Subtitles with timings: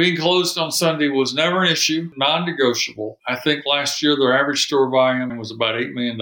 [0.00, 3.18] being closed on Sunday was never an issue, non negotiable.
[3.28, 6.18] I think last year their average store volume was about $8 million.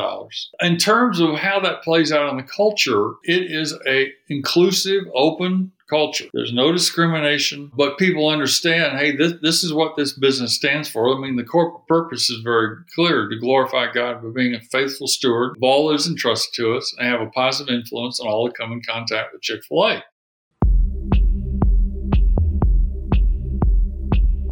[0.61, 5.71] In terms of how that plays out in the culture, it is a inclusive, open,
[5.89, 6.25] culture.
[6.35, 11.17] There's no discrimination, but people understand, hey, this, this is what this business stands for.
[11.17, 15.07] I mean, the corporate purpose is very clear to glorify God by being a faithful
[15.07, 18.47] steward of all that is entrusted to us and have a positive influence on all
[18.47, 20.03] that come in contact with Chick fil A.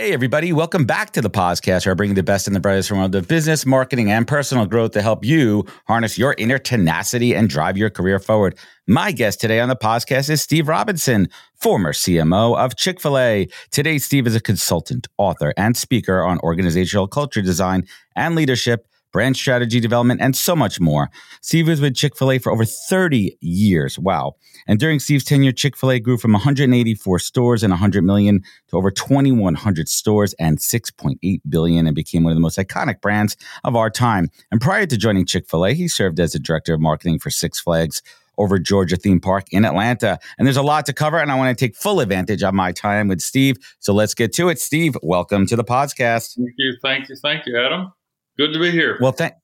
[0.00, 0.50] Hey, everybody.
[0.50, 3.14] Welcome back to the podcast where I bring the best and the brightest from world
[3.14, 7.76] of business, marketing, and personal growth to help you harness your inner tenacity and drive
[7.76, 8.56] your career forward.
[8.88, 13.46] My guest today on the podcast is Steve Robinson, former CMO of Chick fil A.
[13.72, 17.86] Today, Steve is a consultant, author, and speaker on organizational culture design
[18.16, 21.10] and leadership brand strategy development, and so much more.
[21.40, 23.98] Steve was with Chick fil A for over 30 years.
[23.98, 24.36] Wow.
[24.66, 28.76] And during Steve's tenure, Chick fil A grew from 184 stores and 100 million to
[28.76, 33.76] over 2,100 stores and 6.8 billion and became one of the most iconic brands of
[33.76, 34.30] our time.
[34.50, 37.30] And prior to joining Chick fil A, he served as the director of marketing for
[37.30, 38.02] Six Flags
[38.38, 40.18] over Georgia Theme Park in Atlanta.
[40.38, 42.72] And there's a lot to cover, and I want to take full advantage of my
[42.72, 43.56] time with Steve.
[43.80, 44.58] So let's get to it.
[44.58, 46.36] Steve, welcome to the podcast.
[46.36, 46.76] Thank you.
[46.82, 47.16] Thank you.
[47.16, 47.92] Thank you, Adam.
[48.40, 48.96] Good to be here.
[49.02, 49.34] Well, thank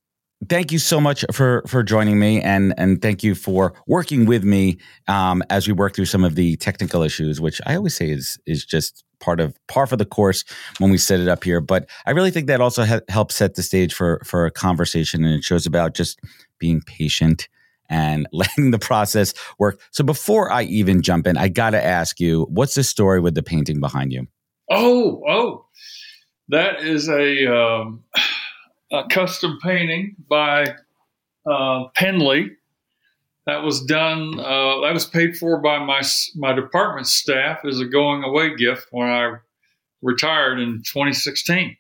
[0.48, 4.42] thank you so much for for joining me and and thank you for working with
[4.42, 8.11] me um, as we work through some of the technical issues which i always say
[8.11, 10.44] is is just part of par for the course
[10.78, 11.61] when we set it up here.
[11.61, 15.24] But i really think that also ha- helps set the stage for for a conversation
[15.24, 16.19] and it shows about just
[16.58, 17.48] being patient
[17.91, 19.78] and letting the process work.
[19.91, 23.42] So before i even jump in i gotta ask you what's the story with the
[23.42, 24.27] painting behind you?
[24.70, 25.67] Oh oh
[26.48, 28.05] that is a um
[28.92, 30.74] a custom painting by
[31.51, 32.52] uh, Penley.
[33.47, 34.39] That was done.
[34.39, 36.02] Uh, that was paid for by my
[36.35, 39.36] my department staff as a going away gift when I
[40.02, 41.77] retired in 2016.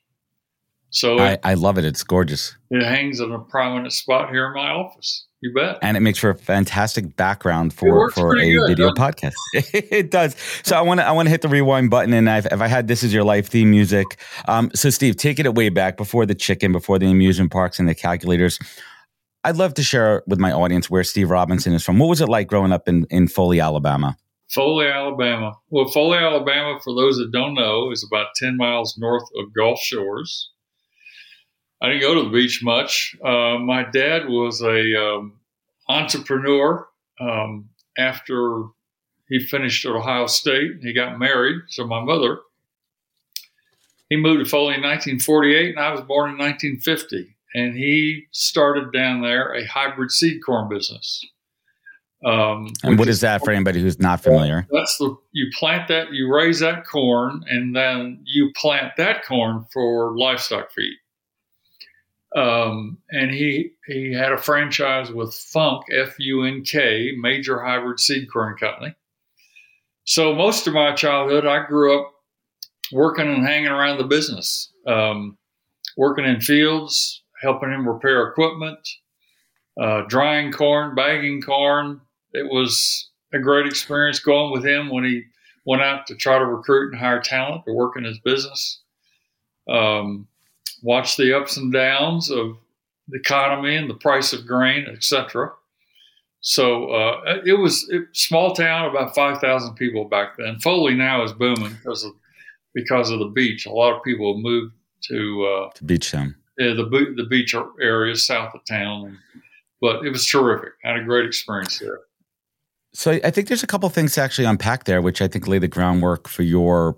[0.90, 1.84] So I, I love it.
[1.84, 2.56] It's gorgeous.
[2.70, 5.25] It hangs in a prominent spot here in my office.
[5.42, 5.78] You bet.
[5.82, 9.34] And it makes for a fantastic background for, for a good, video podcast.
[9.54, 10.34] it does.
[10.64, 12.68] So I want to I want to hit the rewind button, and I've, if I
[12.68, 14.18] had "This Is Your Life" theme music.
[14.48, 17.88] Um, so Steve, take it way back before the chicken, before the amusement parks and
[17.88, 18.58] the calculators.
[19.44, 21.98] I'd love to share with my audience where Steve Robinson is from.
[21.98, 24.16] What was it like growing up in in Foley, Alabama?
[24.50, 25.52] Foley, Alabama.
[25.70, 29.78] Well, Foley, Alabama, for those that don't know, is about ten miles north of Gulf
[29.80, 30.50] Shores.
[31.80, 33.16] I didn't go to the beach much.
[33.22, 35.34] Uh, my dad was a um,
[35.88, 36.86] entrepreneur.
[37.20, 38.64] Um, after
[39.28, 41.62] he finished at Ohio State, he got married.
[41.68, 42.38] So my mother,
[44.08, 47.36] he moved to Foley in 1948, and I was born in 1950.
[47.54, 51.24] And he started down there a hybrid seed corn business.
[52.24, 54.66] Um, and what is, is that for anybody who's not familiar?
[54.72, 59.66] That's the you plant that, you raise that corn, and then you plant that corn
[59.72, 60.96] for livestock feed.
[62.36, 67.98] Um, and he he had a franchise with Funk F U N K Major Hybrid
[67.98, 68.94] Seed Corn Company.
[70.04, 72.12] So most of my childhood, I grew up
[72.92, 75.38] working and hanging around the business, um,
[75.96, 78.86] working in fields, helping him repair equipment,
[79.80, 82.02] uh, drying corn, bagging corn.
[82.32, 85.22] It was a great experience going with him when he
[85.64, 88.82] went out to try to recruit and hire talent to work in his business.
[89.68, 90.28] Um,
[90.86, 92.56] watch the ups and downs of
[93.08, 95.50] the economy and the price of grain, etc.
[96.40, 100.60] So uh, it was a small town, about five thousand people back then.
[100.60, 102.12] Foley now is booming because of
[102.72, 103.66] because of the beach.
[103.66, 104.74] A lot of people moved
[105.08, 106.36] to, uh, to beach town.
[106.56, 106.84] Yeah, the
[107.16, 109.18] the beach area south of town,
[109.80, 110.72] but it was terrific.
[110.84, 112.00] I had a great experience there.
[112.94, 115.58] So I think there's a couple things to actually unpack there, which I think lay
[115.58, 116.96] the groundwork for your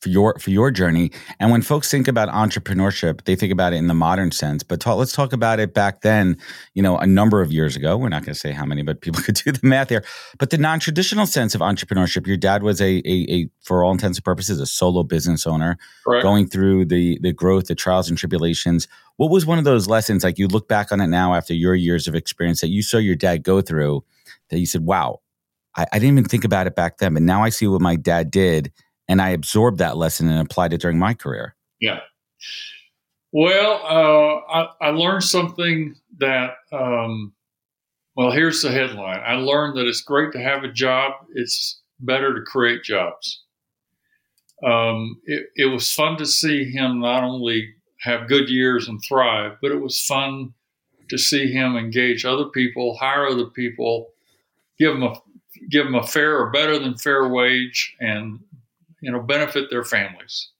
[0.00, 1.10] for your for your journey.
[1.40, 4.62] And when folks think about entrepreneurship, they think about it in the modern sense.
[4.62, 6.36] But talk, let's talk about it back then.
[6.74, 7.96] You know, a number of years ago.
[7.96, 10.04] We're not going to say how many, but people could do the math here.
[10.38, 12.26] But the non traditional sense of entrepreneurship.
[12.26, 15.78] Your dad was a, a, a for all intents and purposes a solo business owner,
[16.22, 18.88] going through the the growth, the trials and tribulations.
[19.16, 20.24] What was one of those lessons?
[20.24, 22.98] Like you look back on it now after your years of experience that you saw
[22.98, 24.04] your dad go through.
[24.50, 25.20] That you said, "Wow,
[25.74, 27.96] I, I didn't even think about it back then, but now I see what my
[27.96, 28.72] dad did."
[29.08, 31.54] And I absorbed that lesson and applied it during my career.
[31.80, 32.00] Yeah.
[33.32, 37.32] Well, uh, I, I, learned something that um,
[38.16, 39.20] Well, here's the headline.
[39.26, 41.12] I learned that it's great to have a job.
[41.34, 43.42] It's better to create jobs.
[44.64, 49.58] Um, it, it was fun to see him not only have good years and thrive,
[49.60, 50.54] but it was fun
[51.10, 54.08] to see him engage other people, hire other people,
[54.78, 55.14] give them a
[55.70, 58.40] give them a fair or better than fair wage, and
[59.00, 60.50] you know benefit their families.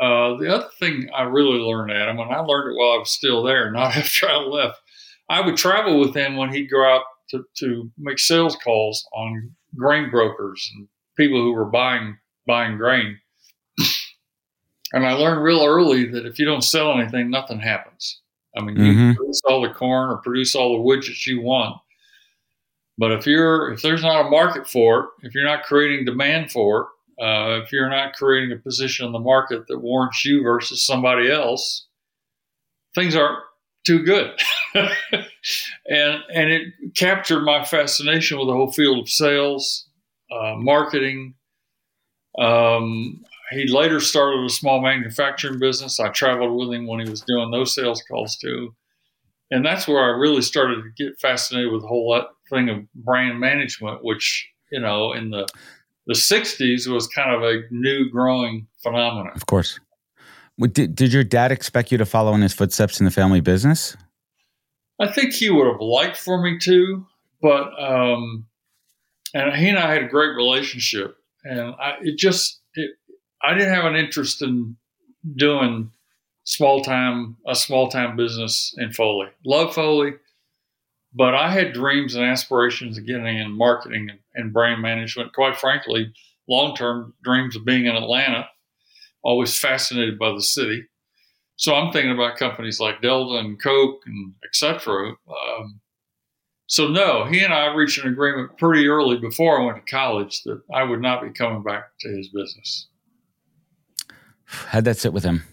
[0.00, 3.10] Uh, the other thing I really learned, Adam, and I learned it while I was
[3.10, 4.80] still there, not after I left.
[5.28, 9.50] I would travel with him when he'd go out to, to make sales calls on
[9.74, 10.86] grain brokers and
[11.16, 12.16] people who were buying
[12.46, 13.18] buying grain.
[14.92, 18.20] And I learned real early that if you don't sell anything, nothing happens.
[18.56, 19.08] I mean, mm-hmm.
[19.08, 21.76] you produce all the corn or produce all the widgets you want,
[22.96, 26.52] but if you're if there's not a market for it, if you're not creating demand
[26.52, 26.86] for it,
[27.20, 31.30] uh, if you're not creating a position in the market that warrants you versus somebody
[31.30, 31.86] else,
[32.94, 33.38] things aren't
[33.86, 34.38] too good.
[34.74, 39.88] and and it captured my fascination with the whole field of sales,
[40.30, 41.34] uh, marketing.
[42.38, 46.00] Um, he later started a small manufacturing business.
[46.00, 48.74] I traveled with him when he was doing those sales calls too.
[49.50, 52.20] And that's where I really started to get fascinated with the whole
[52.50, 55.46] thing of brand management, which, you know, in the
[56.06, 59.32] the 60s was kind of a new growing phenomenon.
[59.34, 59.80] Of course.
[60.58, 63.96] Did, did your dad expect you to follow in his footsteps in the family business?
[64.98, 67.06] I think he would have liked for me to,
[67.42, 68.46] but um,
[69.34, 72.92] and he and I had a great relationship, and I it just it,
[73.42, 74.76] I didn't have an interest in
[75.36, 75.90] doing
[76.44, 79.28] small time a small time business in Foley.
[79.44, 80.14] Love Foley,
[81.16, 85.32] but I had dreams and aspirations of getting in marketing and brand management.
[85.32, 86.12] Quite frankly,
[86.46, 88.46] long term dreams of being in Atlanta.
[89.22, 90.84] Always fascinated by the city.
[91.56, 95.14] So I'm thinking about companies like Delta and Coke and etc.
[95.26, 95.80] Um,
[96.66, 100.42] so no, he and I reached an agreement pretty early before I went to college
[100.42, 102.88] that I would not be coming back to his business.
[104.44, 105.44] How'd that sit with him?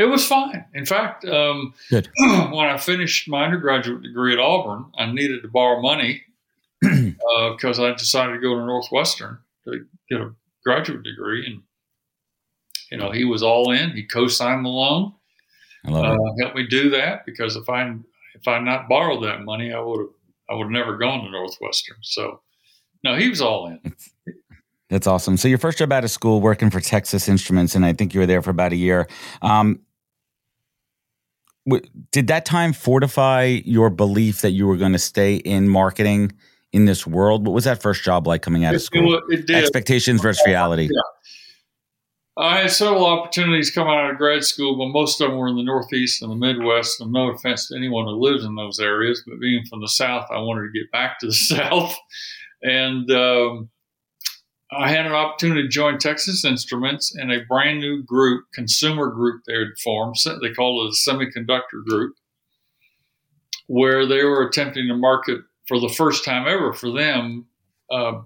[0.00, 0.64] It was fine.
[0.72, 5.82] In fact, um, when I finished my undergraduate degree at Auburn, I needed to borrow
[5.82, 6.22] money
[6.80, 9.36] because uh, I decided to go to Northwestern
[9.66, 10.32] to get a
[10.64, 11.60] graduate degree, and
[12.90, 13.90] you know he was all in.
[13.90, 15.12] He co-signed the loan,
[15.86, 17.94] uh, helped me do that because if I
[18.34, 20.08] if I not borrowed that money, I would have
[20.48, 21.98] I would have never gone to Northwestern.
[22.00, 22.40] So
[23.04, 23.94] no, he was all in.
[24.88, 25.36] That's awesome.
[25.36, 28.20] So your first job out of school, working for Texas Instruments, and I think you
[28.20, 29.06] were there for about a year.
[29.42, 29.80] Um,
[32.10, 36.32] did that time fortify your belief that you were going to stay in marketing
[36.72, 37.46] in this world?
[37.46, 39.20] What was that first job like coming out of school?
[39.28, 39.50] It, it.
[39.50, 40.88] Expectations versus reality.
[40.90, 41.00] Yeah.
[42.36, 45.56] I had several opportunities coming out of grad school, but most of them were in
[45.56, 47.00] the Northeast and the Midwest.
[47.00, 50.26] And no offense to anyone who lives in those areas, but being from the South,
[50.30, 51.94] I wanted to get back to the South.
[52.62, 53.68] And um,
[54.72, 59.42] I had an opportunity to join Texas Instruments in a brand new group, consumer group
[59.46, 60.16] they had formed.
[60.40, 62.14] They called it a semiconductor group,
[63.66, 67.46] where they were attempting to market for the first time ever for them
[67.90, 68.20] uh,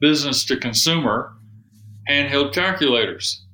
[0.00, 1.34] business to consumer
[2.08, 3.44] handheld calculators.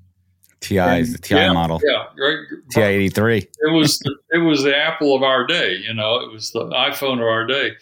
[0.61, 1.81] TI is the TI yeah, model.
[1.85, 2.39] Yeah, right.
[2.71, 3.39] TI eighty three.
[3.39, 5.77] It was the, it was the Apple of our day.
[5.77, 7.73] You know, it was the iPhone of our day.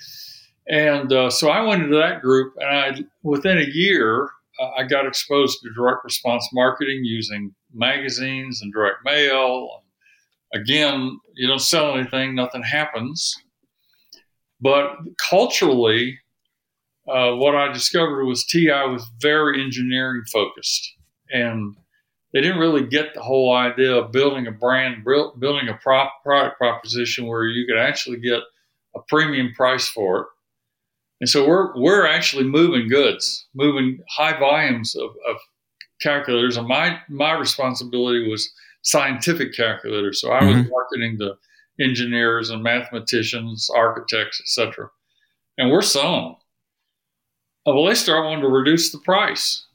[0.68, 4.28] And uh, so I went into that group, and I within a year
[4.76, 9.82] I got exposed to direct response marketing using magazines and direct mail.
[10.54, 13.34] Again, you don't sell anything, nothing happens.
[14.60, 14.96] But
[15.28, 16.18] culturally,
[17.08, 20.94] uh, what I discovered was TI was very engineering focused.
[21.30, 21.76] And
[22.32, 26.58] they didn't really get the whole idea of building a brand, building a prop, product
[26.58, 28.40] proposition where you could actually get
[28.94, 30.26] a premium price for it
[31.20, 35.36] and so we're we're actually moving goods, moving high volumes of, of
[36.00, 36.56] calculators.
[36.56, 40.20] And my my responsibility was scientific calculators.
[40.20, 40.70] So I was mm-hmm.
[40.70, 41.34] marketing to
[41.82, 44.90] engineers and mathematicians, architects, etc.
[45.58, 46.36] And we're selling.
[47.66, 49.66] Uh, well, they start wanting to reduce the price,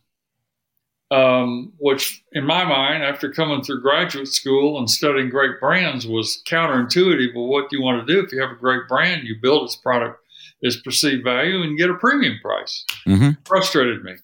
[1.10, 6.42] um, which, in my mind, after coming through graduate school and studying great brands, was
[6.48, 7.34] counterintuitive.
[7.34, 9.28] But what do you want to do if you have a great brand?
[9.28, 10.21] You build its product
[10.62, 12.86] is perceived value and get a premium price.
[13.08, 13.32] Mm-hmm.
[13.46, 14.16] Frustrated me.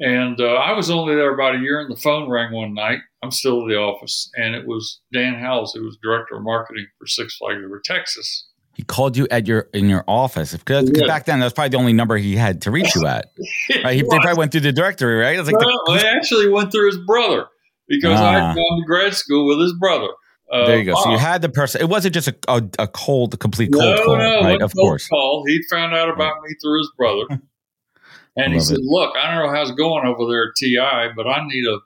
[0.00, 3.00] And uh, I was only there about a year, and the phone rang one night.
[3.22, 6.86] I'm still at the office, and it was Dan Howells, who was director of marketing
[6.98, 8.46] for Six Flags Over Texas.
[8.74, 11.08] He called you at your in your office because yeah.
[11.08, 13.32] back then that was probably the only number he had to reach you at.
[13.82, 13.96] right?
[13.96, 15.36] He, they probably went through the directory, right?
[15.36, 17.46] I was like, well, the, I actually went through his brother
[17.88, 18.28] because ah.
[18.28, 20.06] I had gone to grad school with his brother.
[20.50, 20.94] Uh, there you go.
[21.02, 21.80] So you had the person.
[21.80, 24.62] It wasn't just a, a, a cold, complete cold no, call, no, right?
[24.62, 25.06] Of course.
[25.06, 25.44] Call.
[25.46, 27.24] He found out about me through his brother,
[28.36, 28.84] and he said, it.
[28.84, 31.78] "Look, I don't know how's it going over there at TI, but I need a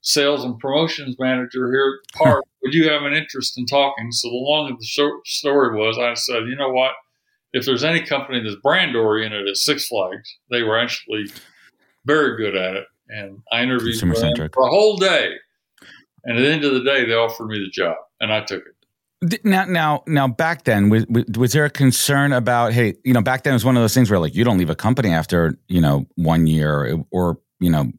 [0.00, 2.44] sales and promotions manager here at Park.
[2.62, 5.96] Would you have an interest in talking?" So the long of the short story was,
[5.96, 6.92] I said, "You know what?
[7.52, 11.26] If there's any company that's brand oriented at Six Flags, they were actually
[12.04, 15.36] very good at it." And I interviewed for a whole day.
[16.26, 18.62] And at the end of the day, they offered me the job, and I took
[18.62, 19.44] it.
[19.44, 21.06] Now, now, now, back then, was,
[21.36, 23.94] was there a concern about, hey, you know, back then it was one of those
[23.94, 27.70] things where like you don't leave a company after, you know, one year or, you
[27.70, 27.90] know,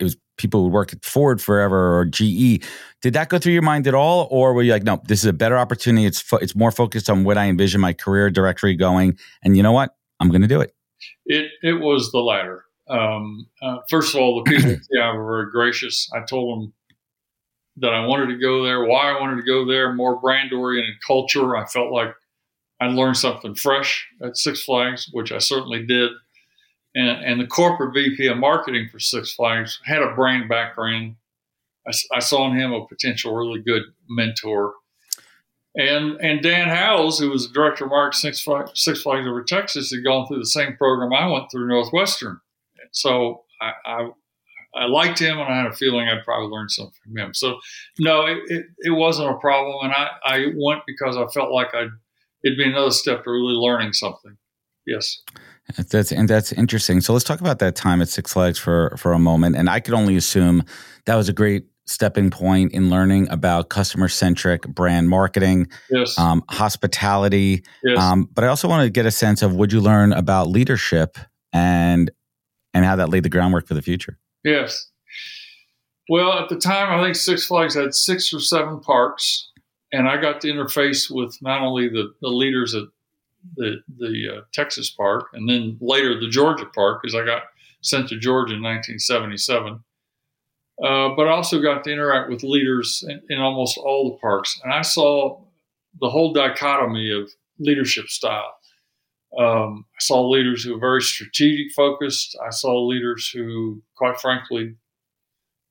[0.00, 2.64] it was people who work at Ford forever or GE.
[3.00, 4.26] Did that go through your mind at all?
[4.28, 6.04] Or were you like, no, this is a better opportunity.
[6.04, 9.16] It's, fo- it's more focused on what I envision my career directory going.
[9.44, 9.94] And you know what?
[10.18, 10.74] I'm going to do it.
[11.26, 12.64] It it was the latter.
[12.88, 16.08] Um, uh, first of all, the people at TI were very gracious.
[16.14, 16.72] I told them
[17.78, 20.96] that I wanted to go there, why I wanted to go there, more brand oriented
[21.06, 21.56] culture.
[21.56, 22.14] I felt like
[22.80, 26.10] I learned something fresh at Six Flags, which I certainly did.
[26.94, 31.16] And, and the corporate VP of marketing for Six Flags had a brand background.
[32.12, 34.74] I saw in him a potential really good mentor.
[35.76, 39.44] And and Dan Howells, who was the director of marketing Six Flags, Six Flags over
[39.44, 42.40] Texas, had gone through the same program I went through Northwestern.
[42.92, 44.10] So I, I
[44.76, 47.34] I liked him, and I had a feeling I'd probably learn something from him.
[47.34, 47.58] So
[47.98, 51.74] no, it, it, it wasn't a problem, and I, I went because I felt like
[51.74, 51.88] I'd
[52.44, 54.36] it'd be another step to really learning something.
[54.86, 55.20] Yes.
[55.90, 57.00] That's and that's interesting.
[57.00, 59.56] So let's talk about that time at Six Flags for for a moment.
[59.56, 60.62] And I could only assume
[61.06, 66.18] that was a great stepping point in learning about customer centric brand marketing, Yes.
[66.18, 67.64] um, hospitality.
[67.82, 67.98] yes.
[67.98, 71.16] Um, but I also want to get a sense of would you learn about leadership
[71.52, 72.10] and
[72.74, 74.18] and how that laid the groundwork for the future.
[74.46, 74.86] Yes.
[76.08, 79.50] Well, at the time, I think Six Flags had six or seven parks,
[79.92, 82.84] and I got to interface with not only the, the leaders at
[83.56, 87.42] the the uh, Texas park, and then later the Georgia park, because I got
[87.80, 89.80] sent to Georgia in 1977.
[90.80, 94.60] Uh, but I also got to interact with leaders in, in almost all the parks,
[94.62, 95.40] and I saw
[96.00, 98.55] the whole dichotomy of leadership style.
[99.38, 102.36] Um, I saw leaders who were very strategic focused.
[102.44, 104.76] I saw leaders who, quite frankly,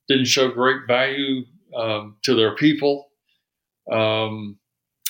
[0.08, 1.44] didn't show great value
[1.76, 3.08] um, to their people.
[3.92, 4.60] Um,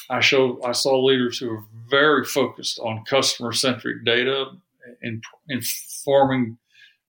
[0.09, 4.51] I show I saw leaders who were very focused on customer centric data
[5.01, 6.57] and informing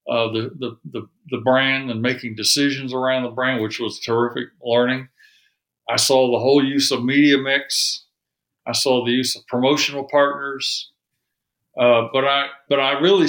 [0.08, 4.48] uh, the, the the the brand and making decisions around the brand, which was terrific
[4.62, 5.08] learning.
[5.88, 8.04] I saw the whole use of media mix.
[8.66, 10.90] I saw the use of promotional partners.
[11.78, 13.28] Uh, but I but I really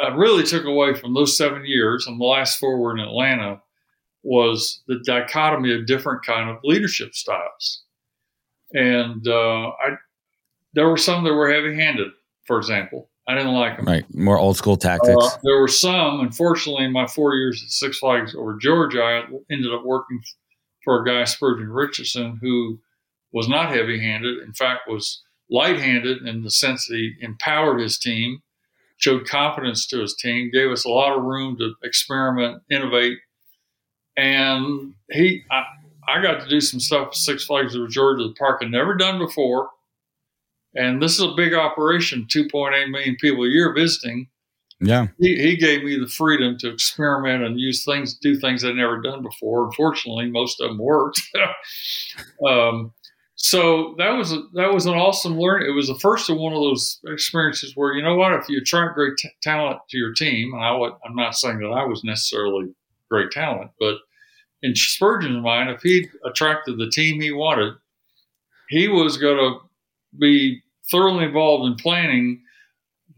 [0.00, 3.60] I really took away from those seven years, and the last four were in Atlanta,
[4.22, 7.84] was the dichotomy of different kind of leadership styles.
[8.74, 9.96] And uh, I
[10.74, 12.08] there were some that were heavy handed.
[12.44, 13.86] For example, I didn't like them.
[13.86, 14.14] Right.
[14.14, 15.24] More old school tactics.
[15.24, 19.24] Uh, there were some, unfortunately, in my four years at Six Flags over Georgia, I
[19.52, 20.20] ended up working
[20.84, 22.80] for a guy, Spurgeon Richardson, who
[23.32, 24.38] was not heavy handed.
[24.38, 28.42] In fact, was light handed in the sense that he empowered his team,
[28.96, 33.18] showed confidence to his team, gave us a lot of room to experiment, innovate.
[34.16, 35.64] And he, I,
[36.08, 38.94] I got to do some stuff at Six Flags of Georgia, the park I'd never
[38.94, 39.70] done before.
[40.74, 44.28] And this is a big operation, 2.8 million people a year visiting
[44.80, 45.08] yeah.
[45.18, 49.00] he, he gave me the freedom to experiment and use things, do things I'd never
[49.00, 49.66] done before.
[49.66, 51.20] Unfortunately, most of them worked.
[52.48, 52.92] um,
[53.38, 55.68] so that was a, that was an awesome learning.
[55.68, 58.58] It was the first of one of those experiences where you know what, if you
[58.58, 62.04] attract great t- talent to your team, I would, I'm not saying that I was
[62.04, 62.74] necessarily
[63.10, 63.96] great talent, but
[64.62, 67.74] in Spurgeon's mind, if he attracted the team he wanted,
[68.68, 69.58] he was going to
[70.18, 72.42] be thoroughly involved in planning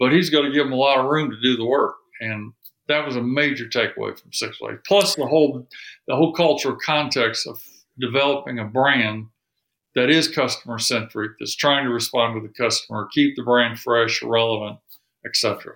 [0.00, 1.96] but he's going to give them a lot of room to do the work.
[2.20, 2.52] And
[2.88, 4.80] that was a major takeaway from Six Flags.
[4.88, 5.68] Plus the whole
[6.08, 7.62] the whole cultural context of
[8.00, 9.26] developing a brand
[9.94, 14.22] that is customer centric, that's trying to respond to the customer, keep the brand fresh,
[14.22, 14.78] relevant,
[15.26, 15.74] etc.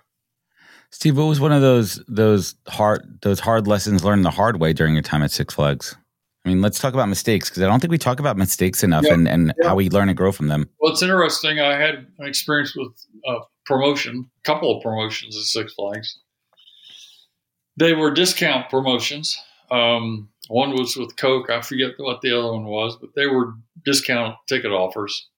[0.91, 4.73] Steve, what was one of those those hard those hard lessons learned the hard way
[4.73, 5.97] during your time at Six Flags?
[6.45, 9.05] I mean, let's talk about mistakes because I don't think we talk about mistakes enough
[9.05, 9.15] Yeah.
[9.15, 9.69] and, and Yeah.
[9.69, 10.69] how we learn and grow from them.
[10.79, 11.59] Well, it's interesting.
[11.59, 12.93] I had an experience with
[13.27, 16.19] a promotion, a couple of promotions at Six Flags.
[17.77, 19.37] They were discount promotions.
[19.75, 21.51] Um, one was with Coke.
[21.51, 23.55] I forget what the other one was, but they were
[23.85, 25.29] discount ticket offers.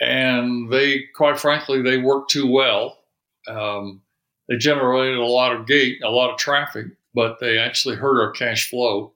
[0.00, 2.98] And they, quite frankly, they worked too well.
[3.46, 4.02] Um,
[4.48, 8.32] they generated a lot of gate, a lot of traffic, but they actually hurt our
[8.32, 9.12] cash flow.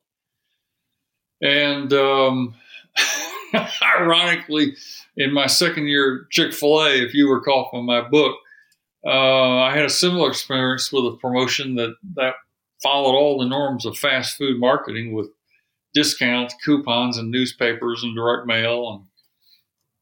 [1.43, 2.55] And um,
[3.83, 4.77] ironically,
[5.17, 8.37] in my second year Chick fil A, if you recall from my book,
[9.05, 12.35] uh, I had a similar experience with a promotion that, that
[12.85, 15.29] followed all the norms of fast food marketing with
[15.95, 18.91] discounts, coupons, and newspapers and direct mail.
[18.91, 19.07] And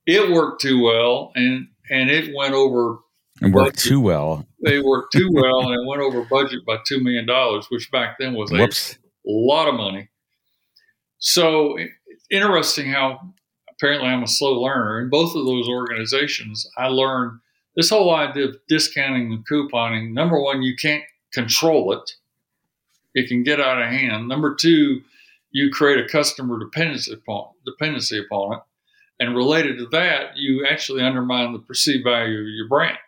[0.07, 2.99] it worked too well, and and it went over.
[3.41, 3.89] And worked budget.
[3.89, 4.47] too well.
[4.65, 8.17] They worked too well, and it went over budget by two million dollars, which back
[8.19, 8.99] then was Whoops.
[9.27, 10.11] a lot of money.
[11.19, 11.79] So
[12.31, 13.21] interesting how
[13.71, 15.01] apparently I'm a slow learner.
[15.01, 17.39] In both of those organizations, I learned
[17.77, 20.13] this whole idea of discounting and couponing.
[20.13, 22.13] Number one, you can't control it;
[23.15, 24.29] it can get out of hand.
[24.29, 25.03] Number two,
[25.51, 28.61] you create a customer dependency upon dependency upon it,
[29.21, 32.99] and related to that, you actually undermine the perceived value of your brand.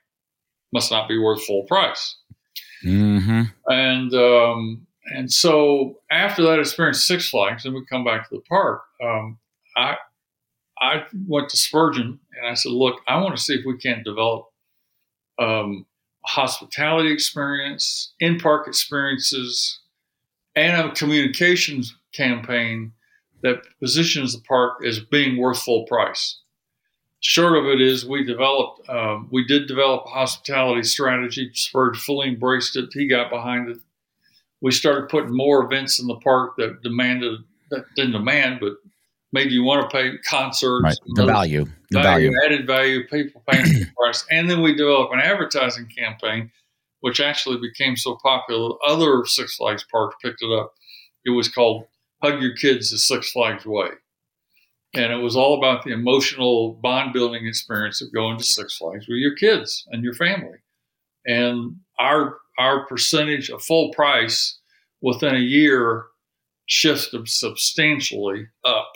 [0.73, 2.17] Must not be worth full price.
[2.85, 3.43] Mm-hmm.
[3.69, 8.43] And um, and so after that experience, Six Flags, and we come back to the
[8.43, 8.83] park.
[9.03, 9.39] Um,
[9.77, 9.97] I
[10.79, 14.05] I went to Spurgeon and I said, look, I want to see if we can't
[14.05, 14.47] develop
[15.39, 15.87] um,
[16.25, 19.81] hospitality experience, in park experiences,
[20.57, 22.93] and a communications campaign
[23.43, 26.41] that positions the park as being worth full price.
[27.21, 31.51] Short of it is, we developed, um, we did develop a hospitality strategy.
[31.55, 32.91] Spurge fully embraced it.
[32.93, 33.79] He got behind it.
[34.61, 38.75] We started putting more events in the park that demanded, that didn't demand, but
[39.35, 40.85] made you want to pay concerts.
[40.85, 40.97] Right.
[41.17, 44.25] The value, the value, value, added value, people paying the price.
[44.31, 46.51] And then we developed an advertising campaign,
[47.05, 50.73] which actually became so popular, other Six Flags parks picked it up.
[51.27, 51.85] It was called
[52.23, 53.89] Hug Your Kids the Six Flags Way.
[54.95, 59.07] And it was all about the emotional bond building experience of going to Six Flags
[59.07, 60.57] with your kids and your family.
[61.27, 64.59] And our our percentage of full price
[65.03, 66.05] within a year
[66.67, 68.93] shifted substantially up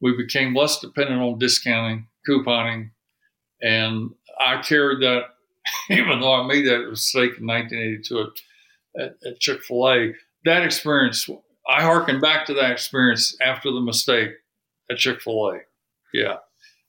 [0.00, 2.90] we became less dependent on discounting, couponing,
[3.62, 5.24] and I carried that,
[5.90, 10.12] even though I made that mistake in 1982 at, at, at Chick fil A.
[10.44, 11.28] That experience,
[11.68, 14.30] I harken back to that experience after the mistake
[14.90, 15.58] at Chick fil A.
[16.12, 16.36] Yeah.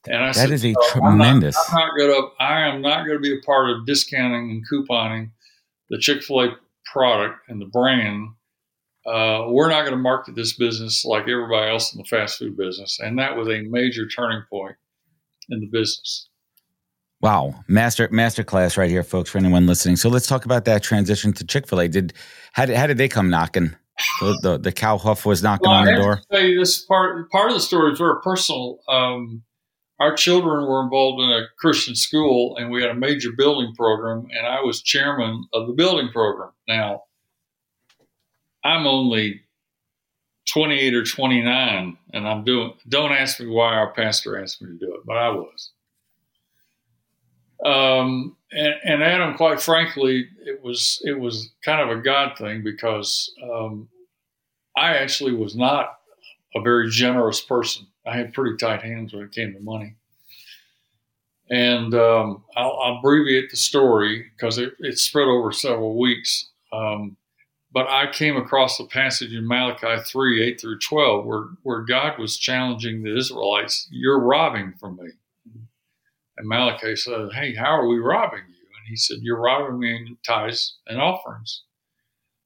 [0.08, 1.56] And I that said, is a tremendous.
[1.70, 2.28] I'm not, I'm not gonna.
[2.40, 5.30] I am not going to be a part of discounting and couponing
[5.90, 6.56] the Chick Fil A
[6.92, 8.30] product and the brand
[9.06, 12.56] uh, we're not going to market this business like everybody else in the fast food
[12.56, 13.00] business.
[13.00, 14.76] And that was a major turning point
[15.48, 16.28] in the business.
[17.22, 19.30] Wow, master master class right here, folks.
[19.30, 21.88] For anyone listening, so let's talk about that transition to Chick Fil A.
[21.88, 22.12] Did
[22.52, 23.76] how did how did they come knocking?
[24.20, 26.20] The the, the cow huff was knocking well, on the door.
[26.30, 28.80] this part part of the story is very personal.
[28.88, 29.44] Um,
[30.00, 34.26] our children were involved in a Christian school, and we had a major building program,
[34.36, 36.50] and I was chairman of the building program.
[36.66, 37.04] Now,
[38.64, 39.42] I'm only
[40.52, 44.78] 28 or 29 and I'm doing, don't ask me why our pastor asked me to
[44.78, 45.70] do it, but I was.
[47.64, 52.62] Um, and, and, Adam, quite frankly, it was, it was kind of a God thing
[52.64, 53.88] because, um,
[54.76, 55.98] I actually was not
[56.54, 57.86] a very generous person.
[58.06, 59.94] I had pretty tight hands when it came to money.
[61.50, 66.48] And um, I'll, I'll, abbreviate the story because it, it, spread over several weeks.
[66.72, 67.16] Um,
[67.72, 72.18] but I came across the passage in Malachi 3 8 through 12 where, where God
[72.18, 75.10] was challenging the Israelites, You're robbing from me.
[76.42, 78.66] And Malachi said, Hey, how are we robbing you?
[78.76, 81.62] And he said, You're robbing me in tithes and offerings.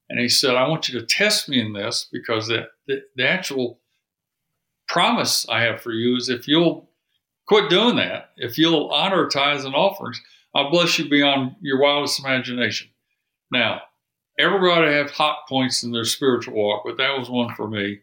[0.07, 3.27] And he said, I want you to test me in this because the, the, the
[3.27, 3.79] actual
[4.87, 6.91] promise I have for you is if you'll
[7.47, 10.21] quit doing that, if you'll honor tithes and offerings,
[10.53, 12.89] I'll bless you beyond your wildest imagination.
[13.51, 13.81] Now,
[14.37, 18.01] everybody have hot points in their spiritual walk, but that was one for me.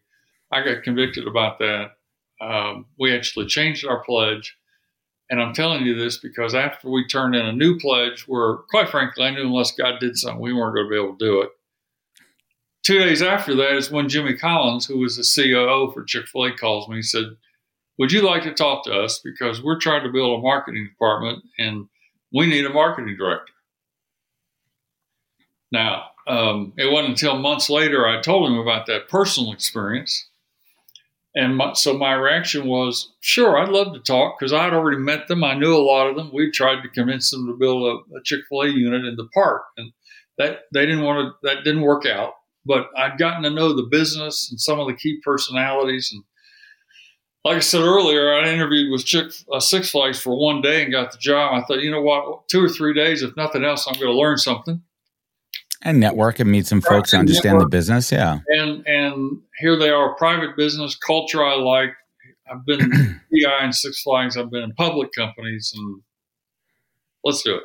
[0.50, 1.92] I got convicted about that.
[2.40, 4.56] Um, we actually changed our pledge.
[5.30, 8.90] And I'm telling you this because after we turned in a new pledge, where quite
[8.90, 11.40] frankly, I knew unless God did something, we weren't going to be able to do
[11.42, 11.50] it.
[12.84, 16.44] Two days after that is when Jimmy Collins, who was the COO for Chick fil
[16.44, 16.96] A, calls me.
[16.96, 17.24] He said,
[17.98, 19.20] Would you like to talk to us?
[19.24, 21.88] Because we're trying to build a marketing department and
[22.32, 23.52] we need a marketing director.
[25.72, 30.28] Now, um, it wasn't until months later I told him about that personal experience.
[31.36, 35.26] And my, so my reaction was, sure, I'd love to talk because I'd already met
[35.26, 35.42] them.
[35.42, 36.30] I knew a lot of them.
[36.32, 39.28] We tried to convince them to build a, a Chick fil A unit in the
[39.34, 39.62] park.
[39.76, 39.92] And
[40.38, 42.34] that they didn't want to, that didn't work out.
[42.64, 46.10] But I'd gotten to know the business and some of the key personalities.
[46.12, 46.22] And
[47.44, 50.92] like I said earlier, I interviewed with Chick, uh, Six Flags for one day and
[50.92, 51.52] got the job.
[51.52, 54.18] I thought, you know what, two or three days, if nothing else, I'm going to
[54.18, 54.82] learn something.
[55.86, 57.70] And network and meet some folks and understand network.
[57.70, 58.10] the business.
[58.10, 61.44] Yeah, and and here they are, private business culture.
[61.44, 61.90] I like.
[62.50, 62.90] I've been in
[63.34, 64.36] TI and Six Flags.
[64.36, 66.00] I've been in public companies, and
[67.22, 67.64] let's do it.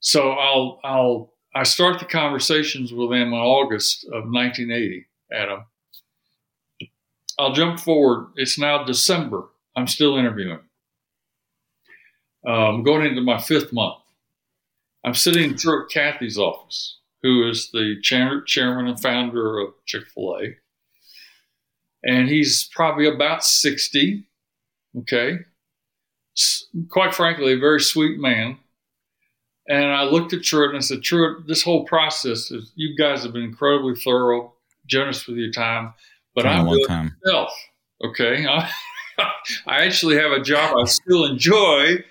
[0.00, 5.06] So I'll I'll I start the conversations with them in August of 1980.
[5.32, 5.64] Adam,
[7.38, 8.32] I'll jump forward.
[8.36, 9.48] It's now December.
[9.74, 10.60] I'm still interviewing.
[12.46, 14.02] I'm um, going into my fifth month.
[15.04, 20.04] I'm sitting through at Cathy's office, who is the chair, chairman and founder of Chick
[20.14, 20.56] fil A.
[22.04, 24.24] And he's probably about 60.
[25.00, 25.38] Okay.
[26.88, 28.58] Quite frankly, a very sweet man.
[29.68, 33.24] And I looked at Truett and I said, Truett, this whole process is, you guys
[33.24, 34.52] have been incredibly thorough,
[34.86, 35.94] generous with your time,
[36.36, 37.16] but I'm doing time.
[37.24, 37.52] myself.
[38.04, 38.46] Okay.
[38.48, 38.70] I,
[39.66, 42.04] I actually have a job I still enjoy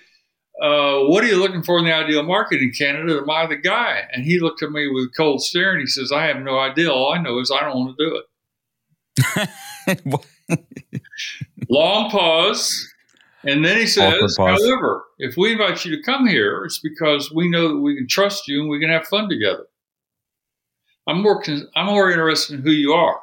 [0.62, 3.18] uh, what are you looking for in the ideal market in Canada?
[3.18, 4.02] Am I the guy?
[4.12, 6.90] And he looked at me with cold stare and he says, I have no idea.
[6.90, 8.24] All I know is I don't want to do it.
[11.68, 12.92] Long pause.
[13.44, 17.48] And then he says, however, if we invite you to come here, it's because we
[17.50, 19.66] know that we can trust you and we can have fun together.
[21.06, 21.42] I'm more,
[21.76, 23.20] I'm more interested in who you are.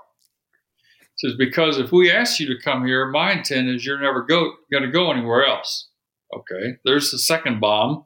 [1.17, 4.23] He says, because if we ask you to come here, my intent is you're never
[4.23, 5.89] go, going to go anywhere else.
[6.33, 8.05] Okay, there's the second bomb.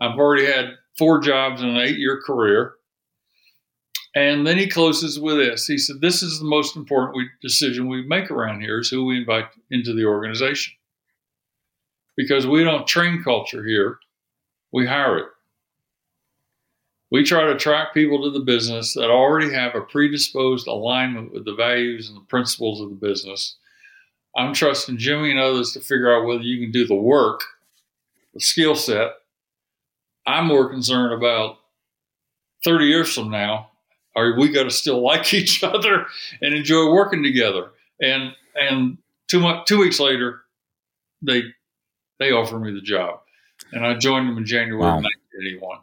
[0.00, 2.74] I've already had four jobs in an eight year career.
[4.14, 5.66] And then he closes with this.
[5.66, 9.04] He said, This is the most important we, decision we make around here is who
[9.04, 10.74] we invite into the organization.
[12.16, 13.98] Because we don't train culture here,
[14.72, 15.26] we hire it.
[17.10, 21.44] We try to attract people to the business that already have a predisposed alignment with
[21.44, 23.56] the values and the principles of the business.
[24.36, 27.44] I'm trusting Jimmy and others to figure out whether you can do the work
[28.38, 29.12] skill set.
[30.26, 31.58] I'm more concerned about
[32.64, 33.70] 30 years from now.
[34.16, 36.06] Are we going to still like each other
[36.42, 37.70] and enjoy working together?
[38.00, 38.98] And and
[39.28, 40.42] two months, two weeks later,
[41.22, 41.42] they
[42.18, 43.20] they offered me the job,
[43.72, 45.00] and I joined them in January wow.
[45.00, 45.78] 1981.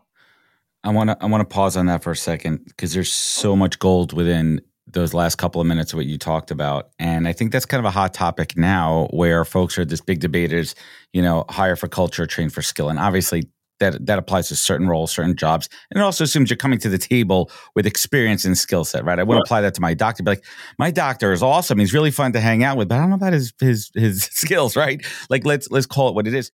[0.84, 3.56] I want to I want to pause on that for a second because there's so
[3.56, 4.62] much gold within
[4.96, 6.90] those last couple of minutes of what you talked about.
[6.98, 10.20] And I think that's kind of a hot topic now where folks are this big
[10.20, 10.74] debaters,
[11.14, 12.90] you know, hire for culture, train for skill.
[12.90, 13.44] And obviously
[13.80, 15.70] that that applies to certain roles, certain jobs.
[15.92, 19.20] And it also assumes you're coming to the table with experience and skill set, right?
[19.20, 20.24] I wouldn't apply that to my doctor.
[20.24, 20.46] Be like,
[20.80, 21.78] my doctor is awesome.
[21.78, 24.24] He's really fun to hang out with, but I don't know about his his his
[24.32, 25.06] skills, right?
[25.30, 26.52] Like let's let's call it what it is.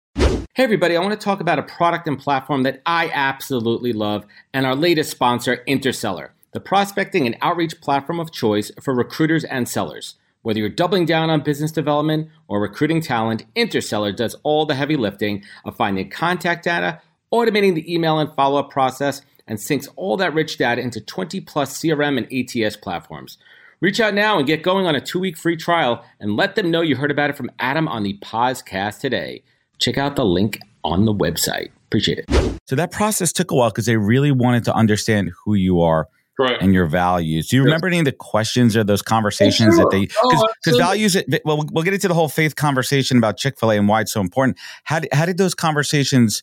[0.54, 4.26] Hey everybody, I want to talk about a product and platform that I absolutely love
[4.52, 9.68] and our latest sponsor, Interseller the prospecting and outreach platform of choice for recruiters and
[9.68, 10.16] sellers.
[10.42, 14.96] Whether you're doubling down on business development or recruiting talent, Interseller does all the heavy
[14.96, 17.00] lifting of finding contact data,
[17.32, 21.40] automating the email and follow up process, and syncs all that rich data into 20
[21.42, 23.36] plus CRM and ATS platforms.
[23.80, 26.70] Reach out now and get going on a two week free trial and let them
[26.70, 29.42] know you heard about it from Adam on the podcast today.
[29.78, 31.70] Check out the link on the website.
[31.86, 32.60] Appreciate it.
[32.66, 36.08] So that process took a while because they really wanted to understand who you are
[36.40, 36.60] right.
[36.60, 37.48] and your values.
[37.48, 39.84] Do you remember any of the questions or those conversations sure.
[39.84, 41.16] that they because oh, oh values?
[41.16, 44.00] Eh, well, we'll get into the whole faith conversation about Chick Fil A and why
[44.00, 44.58] it's so important.
[44.84, 46.42] How did, how did those conversations?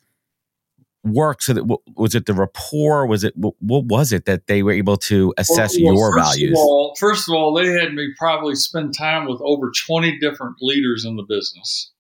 [1.03, 3.55] work so that was it the rapport was it what
[3.85, 7.29] was it that they were able to assess well, your first values of all, first
[7.29, 11.23] of all they had me probably spend time with over 20 different leaders in the
[11.23, 11.91] business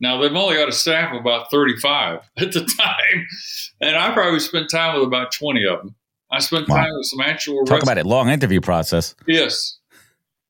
[0.00, 3.26] now they've only got a staff of about 35 at the time
[3.80, 5.94] and i probably spent time with about 20 of them
[6.30, 6.76] I spent wow.
[6.76, 8.06] time with some actual talk about it.
[8.06, 9.14] Long interview process.
[9.26, 9.78] Yes.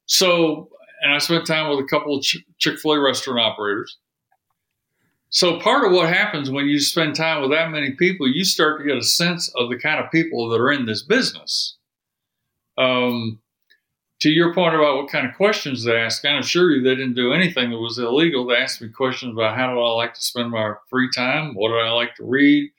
[0.07, 0.69] So,
[1.03, 3.97] and I spent time with a couple of Ch- Chick Fil A restaurant operators.
[5.31, 8.81] So, part of what happens when you spend time with that many people, you start
[8.81, 11.77] to get a sense of the kind of people that are in this business.
[12.77, 13.41] Um,
[14.21, 17.15] to your point about what kind of questions they ask, I assure you they didn't
[17.15, 18.47] do anything that was illegal.
[18.47, 21.55] They asked me questions about how do I like to spend my free time?
[21.55, 22.71] What do I like to read?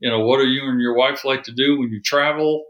[0.00, 2.64] You know, what do you and your wife like to do when you travel?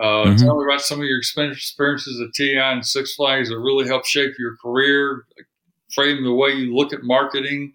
[0.00, 0.36] Uh, mm-hmm.
[0.36, 4.06] Tell me about some of your experiences at TI and Six Flags that really helped
[4.06, 5.24] shape your career,
[5.94, 7.74] frame the way you look at marketing.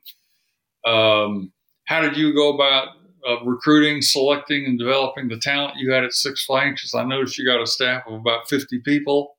[0.86, 1.54] Um,
[1.86, 2.90] how did you go about
[3.28, 6.82] uh, recruiting, selecting, and developing the talent you had at Six Flags?
[6.82, 9.38] Because I noticed you got a staff of about 50 people.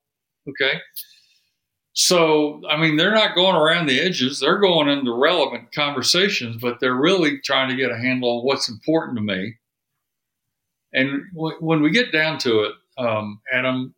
[0.49, 0.79] Okay.
[1.93, 4.39] So, I mean, they're not going around the edges.
[4.39, 8.69] They're going into relevant conversations, but they're really trying to get a handle on what's
[8.69, 9.55] important to me.
[10.93, 13.93] And w- when we get down to it, um, Adam,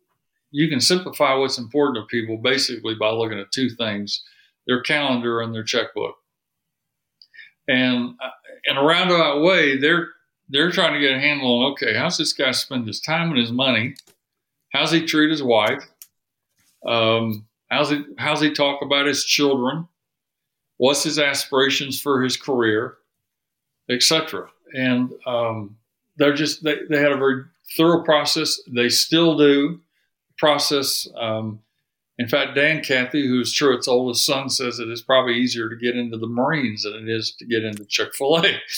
[0.50, 4.22] you can simplify what's important to people basically by looking at two things
[4.66, 6.16] their calendar and their checkbook.
[7.68, 8.30] And uh,
[8.64, 10.08] in a roundabout way, they're
[10.48, 13.38] they're trying to get a handle on okay, how's this guy spend his time and
[13.38, 13.94] his money?
[14.72, 15.84] How's he treat his wife?
[16.86, 19.88] Um, how's he how's he talk about his children?
[20.76, 22.96] What's his aspirations for his career,
[23.88, 24.48] etc.
[24.74, 25.76] And um,
[26.16, 27.44] they're just they, they had a very
[27.76, 28.60] thorough process.
[28.66, 29.80] They still do
[30.38, 31.08] process.
[31.16, 31.60] Um,
[32.18, 35.96] in fact, Dan Cathy, who's Truett's oldest son, says it is probably easier to get
[35.96, 38.60] into the Marines than it is to get into Chick Fil A.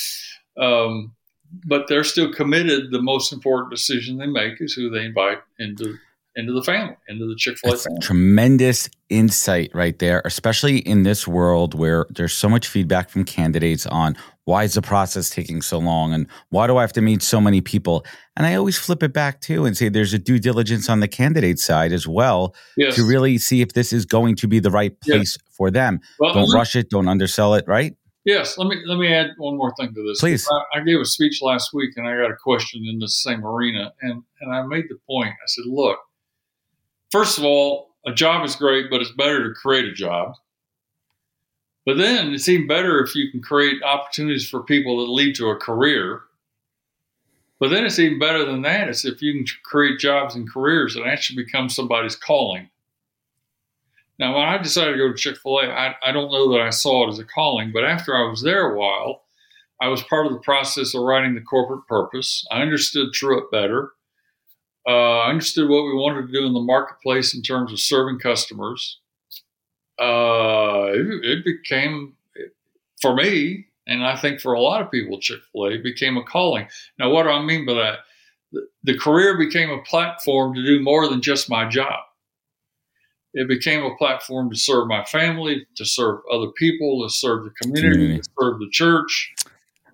[0.59, 1.15] Um,
[1.67, 2.91] but they're still committed.
[2.91, 5.99] The most important decision they make is who they invite into
[6.37, 7.99] into the family, into the Chick Fil A family.
[8.01, 13.87] Tremendous insight right there, especially in this world where there's so much feedback from candidates
[13.87, 17.23] on why is the process taking so long and why do I have to meet
[17.23, 18.05] so many people?
[18.37, 21.09] And I always flip it back too and say there's a due diligence on the
[21.09, 22.95] candidate side as well Yes.
[22.97, 26.01] to really see if this is going to be the right place for them.
[26.21, 27.97] Well, don't rush it, don't undersell it, right?
[28.27, 30.19] Yes, let me let me add one more thing to this.
[30.19, 30.49] Please.
[30.75, 33.47] I, I gave a speech last week, and I got a question in the same
[33.47, 35.31] arena, and and I made the point.
[35.31, 35.97] I said, look,
[37.11, 40.35] first of all, a job is great, but it's better to create a job.
[41.85, 45.51] But then it's even better if you can create opportunities for people that lead to
[45.51, 46.23] a career.
[47.59, 48.89] But then it's even better than that.
[48.89, 52.71] It's if you can create jobs and careers that actually become somebody's calling.
[54.19, 56.61] Now, when I decided to go to Chick fil A, I, I don't know that
[56.61, 59.23] I saw it as a calling, but after I was there a while,
[59.81, 62.47] I was part of the process of writing the corporate purpose.
[62.51, 63.93] I understood Truett better.
[64.87, 68.19] Uh, I understood what we wanted to do in the marketplace in terms of serving
[68.21, 69.01] customers.
[69.99, 72.15] Uh, it, it became,
[73.01, 76.23] for me, and I think for a lot of people, Chick fil A became a
[76.23, 76.69] calling.
[76.99, 77.99] Now, what do I mean by that?
[78.53, 82.01] The, the career became a platform to do more than just my job
[83.37, 87.51] it became a platform to serve my family, to serve other people, to serve the
[87.51, 88.23] community, Community.
[88.23, 89.35] to serve the church,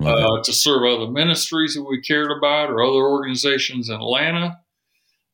[0.00, 4.60] uh, to serve other ministries that we cared about or other organizations in Atlanta.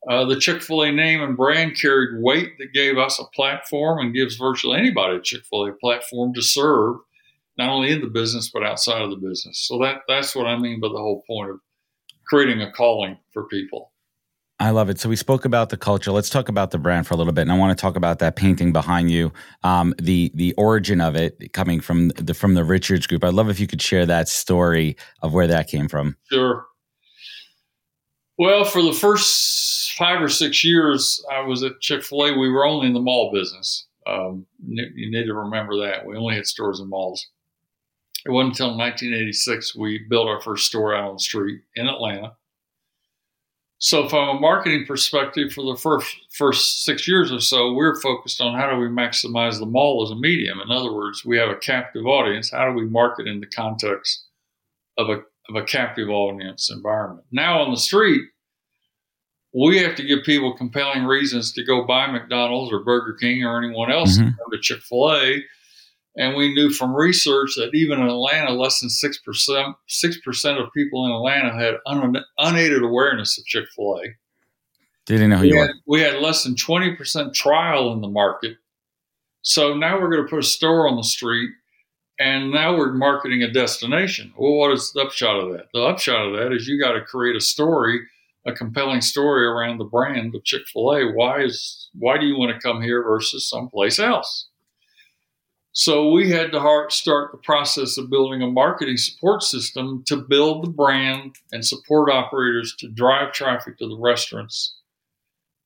[0.09, 3.99] Uh, the Chick fil A name and brand carried weight that gave us a platform
[3.99, 6.97] and gives virtually anybody at Chick fil A a platform to serve,
[7.59, 9.67] not only in the business, but outside of the business.
[9.69, 11.61] So that, that's what I mean by the whole point of
[12.27, 13.93] creating a calling for people.
[14.61, 14.99] I love it.
[14.99, 16.11] So we spoke about the culture.
[16.11, 18.19] Let's talk about the brand for a little bit, and I want to talk about
[18.19, 22.65] that painting behind you, um, the the origin of it coming from the from the
[22.65, 23.23] Richards Group.
[23.23, 26.17] I'd love if you could share that story of where that came from.
[26.29, 26.67] Sure.
[28.37, 32.49] Well, for the first five or six years I was at Chick fil A, we
[32.49, 33.87] were only in the mall business.
[34.07, 36.07] Um, you need to remember that.
[36.07, 37.29] We only had stores in malls.
[38.25, 42.33] It wasn't until 1986 we built our first store out on the street in Atlanta.
[43.81, 48.41] So, from a marketing perspective, for the first first six years or so, we're focused
[48.41, 50.61] on how do we maximize the mall as a medium.
[50.61, 52.51] In other words, we have a captive audience.
[52.51, 54.25] How do we market in the context
[54.97, 57.25] of a of a captive audience environment?
[57.31, 58.23] Now on the street,
[59.55, 63.59] we have to give people compelling reasons to go buy McDonald's or Burger King or
[63.63, 64.35] anyone else Mhm.
[64.37, 65.45] to to Chick Fil A.
[66.17, 70.59] And we knew from research that even in Atlanta, less than six percent six percent
[70.59, 74.09] of people in Atlanta had un, unaided awareness of Chick Fil A.
[75.07, 75.75] Didn't know who We you had, were.
[75.87, 78.57] we had less than twenty percent trial in the market.
[79.43, 81.51] So now we're going to put a store on the street,
[82.19, 84.35] and now we're marketing a destination.
[84.37, 85.69] Well, what is the upshot of that?
[85.73, 88.01] The upshot of that is you got to create a story,
[88.49, 91.13] a compelling story around the brand of Chick Fil A.
[91.13, 94.49] Why is why do you want to come here versus someplace else?
[95.73, 100.65] So we had to start the process of building a marketing support system to build
[100.65, 104.75] the brand and support operators to drive traffic to the restaurants.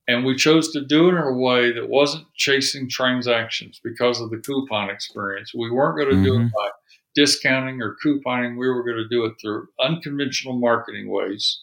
[0.09, 4.31] And we chose to do it in a way that wasn't chasing transactions because of
[4.31, 5.55] the coupon experience.
[5.55, 6.53] We weren't going to do it Mhm.
[6.53, 6.71] by
[7.15, 8.59] discounting or couponing.
[8.59, 11.61] We were going to do it through unconventional marketing ways.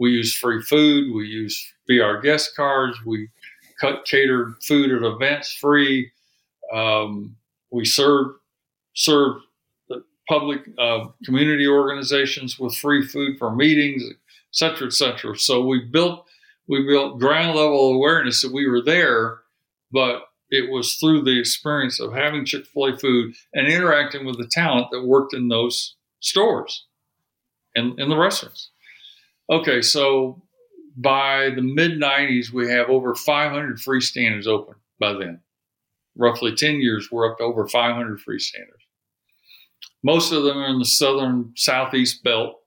[0.00, 1.14] We use free food.
[1.14, 1.54] We use
[1.86, 2.96] be our guest cards.
[3.04, 3.28] We
[3.78, 6.10] cut catered food at events free.
[6.72, 7.36] Um,
[7.70, 8.28] we serve
[8.94, 9.40] served
[9.90, 14.16] the public uh, community organizations with free food for meetings, et
[14.50, 15.36] cetera, et cetera.
[15.36, 16.26] So we built
[16.66, 19.40] we built ground level awareness that we were there,
[19.92, 24.38] but it was through the experience of having Chick fil A food and interacting with
[24.38, 26.86] the talent that worked in those stores
[27.74, 28.70] and in the restaurants.
[29.50, 30.42] Okay, so
[30.96, 35.40] by the mid 90s, we have over 500 freestanders open by then.
[36.16, 38.84] Roughly 10 years, we're up to over 500 freestanders.
[40.02, 42.60] Most of them are in the southern southeast belt,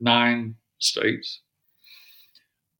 [0.00, 1.40] nine states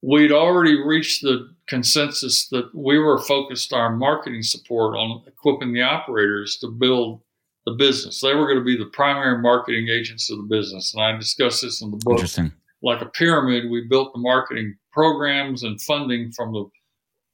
[0.03, 5.83] we'd already reached the consensus that we were focused our marketing support on equipping the
[5.83, 7.21] operators to build
[7.67, 8.21] the business.
[8.21, 10.95] They were going to be the primary marketing agents of the business.
[10.95, 12.15] And I discussed this in the book.
[12.15, 12.53] Interesting.
[12.83, 16.65] Like a pyramid, we built the marketing programs and funding from the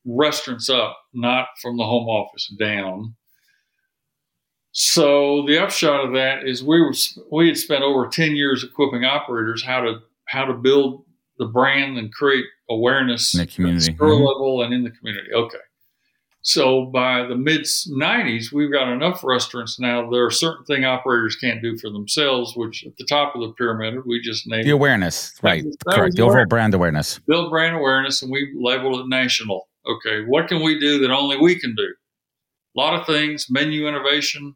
[0.05, 3.15] restaurants up, not from the home office down.
[4.73, 6.95] So the upshot of that is we were
[7.33, 11.05] we had spent over 10 years equipping operators how to how to build
[11.39, 14.25] the brand and create awareness in the community, at the mm-hmm.
[14.25, 15.33] level and in the community.
[15.33, 15.59] Okay.
[16.47, 20.09] So by the mid 90s, we've got enough restaurants now.
[20.09, 23.53] There are certain things operators can't do for themselves, which at the top of the
[23.55, 25.65] pyramid, we just named the awareness, right?
[25.89, 26.15] Correct.
[26.15, 27.19] The overall brand awareness.
[27.27, 29.67] Build brand awareness, and we labeled it national.
[29.89, 31.93] Okay, what can we do that only we can do?
[32.77, 34.55] A lot of things, menu innovation,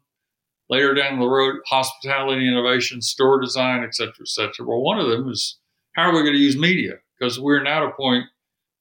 [0.69, 4.65] later down the road, hospitality innovation, store design, et cetera, et cetera.
[4.65, 5.57] Well, one of them is
[5.97, 6.93] how are we going to use media?
[7.19, 8.27] Because we're now at a point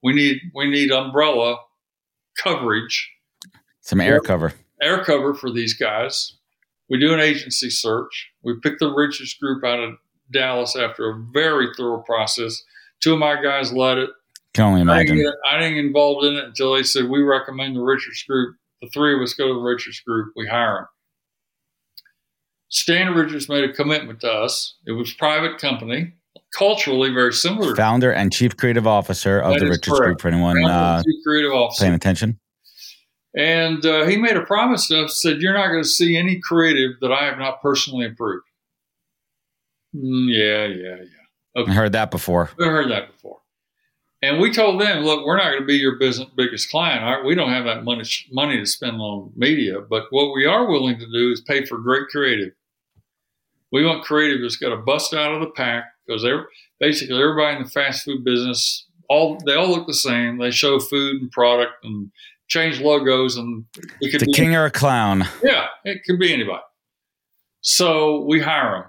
[0.00, 1.56] we need we need umbrella
[2.42, 3.10] coverage,
[3.80, 6.36] some air cover, air cover for these guys.
[6.88, 8.30] We do an agency search.
[8.42, 9.94] We pick the Richards Group out of
[10.32, 12.62] Dallas after a very thorough process.
[13.00, 14.10] Two of my guys led it.
[14.54, 15.00] Can only imagine.
[15.00, 17.80] I didn't, get, I didn't get involved in it until they said we recommend the
[17.80, 18.56] Richards Group.
[18.82, 20.32] The three of us go to the Richards Group.
[20.34, 20.86] We hire them.
[22.68, 24.76] Stan Richards made a commitment to us.
[24.86, 26.14] It was private company,
[26.56, 27.74] culturally very similar.
[27.74, 30.02] Founder and chief creative officer of that the Richards correct.
[30.02, 30.20] Group.
[30.20, 31.84] For anyone uh, chief creative officer.
[31.84, 32.38] paying attention.
[33.36, 35.22] And uh, he made a promise to us.
[35.22, 38.44] Said, "You're not going to see any creative that I have not personally approved."
[39.94, 41.60] Mm, yeah, yeah, yeah.
[41.62, 41.70] Okay.
[41.70, 42.50] I heard that before.
[42.60, 43.38] I heard that before.
[44.22, 47.02] And we told them, look, we're not going to be your business biggest client.
[47.02, 47.24] Right?
[47.24, 50.98] We don't have that money money to spend on media, but what we are willing
[50.98, 52.52] to do is pay for great creative
[53.72, 56.46] we want creative that's got to bust out of the pack because they're
[56.78, 58.86] basically everybody in the fast food business.
[59.08, 60.38] All they all look the same.
[60.38, 62.10] They show food and product and
[62.48, 63.64] change logos, and
[64.00, 65.24] it could the be king or a clown.
[65.42, 66.62] Yeah, it could be anybody.
[67.60, 68.84] So we hire them.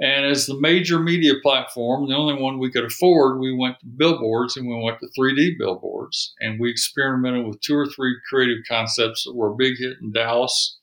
[0.00, 3.86] And as the major media platform, the only one we could afford, we went to
[3.86, 6.34] billboards and we went to 3D billboards.
[6.40, 10.10] And we experimented with two or three creative concepts that were a big hit in
[10.10, 10.80] Dallas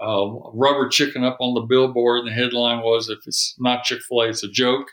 [0.00, 4.00] uh, rubber chicken up on the billboard, and the headline was, "If it's not Chick
[4.08, 4.86] Fil A, it's a joke."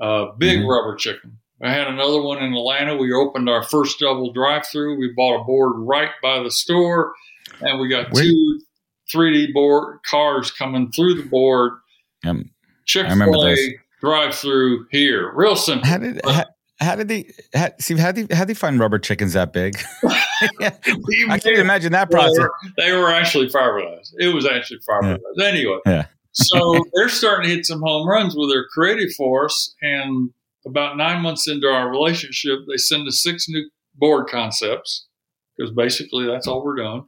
[0.00, 0.68] Uh, big mm-hmm.
[0.68, 1.38] rubber chicken.
[1.62, 2.96] I had another one in Atlanta.
[2.96, 4.98] We opened our first double drive-through.
[4.98, 7.14] We bought a board right by the store,
[7.60, 8.24] and we got Wait.
[8.24, 8.60] two
[9.14, 11.72] 3D board cars coming through the board.
[12.26, 12.50] Um,
[12.84, 13.56] Chick Fil A
[14.00, 15.88] drive-through here, real simple.
[15.88, 16.44] How did how,
[16.78, 19.78] how did they how, see how did how did they find rubber chickens that big?
[20.04, 22.36] I can't imagine that process.
[22.36, 24.12] They were, they were actually fiberglass.
[24.18, 25.18] It was actually fiberglass.
[25.36, 25.46] Yeah.
[25.46, 26.06] Anyway, yeah.
[26.32, 29.74] so they're starting to hit some home runs with their creative force.
[29.80, 30.30] And
[30.66, 35.06] about nine months into our relationship, they send us six new board concepts
[35.56, 37.06] because basically that's all we're doing.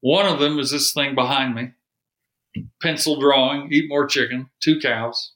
[0.00, 1.72] One of them is this thing behind me
[2.80, 5.32] pencil drawing, eat more chicken, two cows.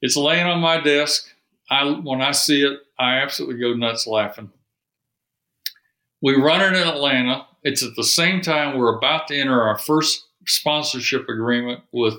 [0.00, 1.33] It's laying on my desk.
[1.70, 4.50] I when I see it, I absolutely go nuts laughing.
[6.22, 7.46] We run it in Atlanta.
[7.62, 12.14] It's at the same time we're about to enter our first sponsorship agreement with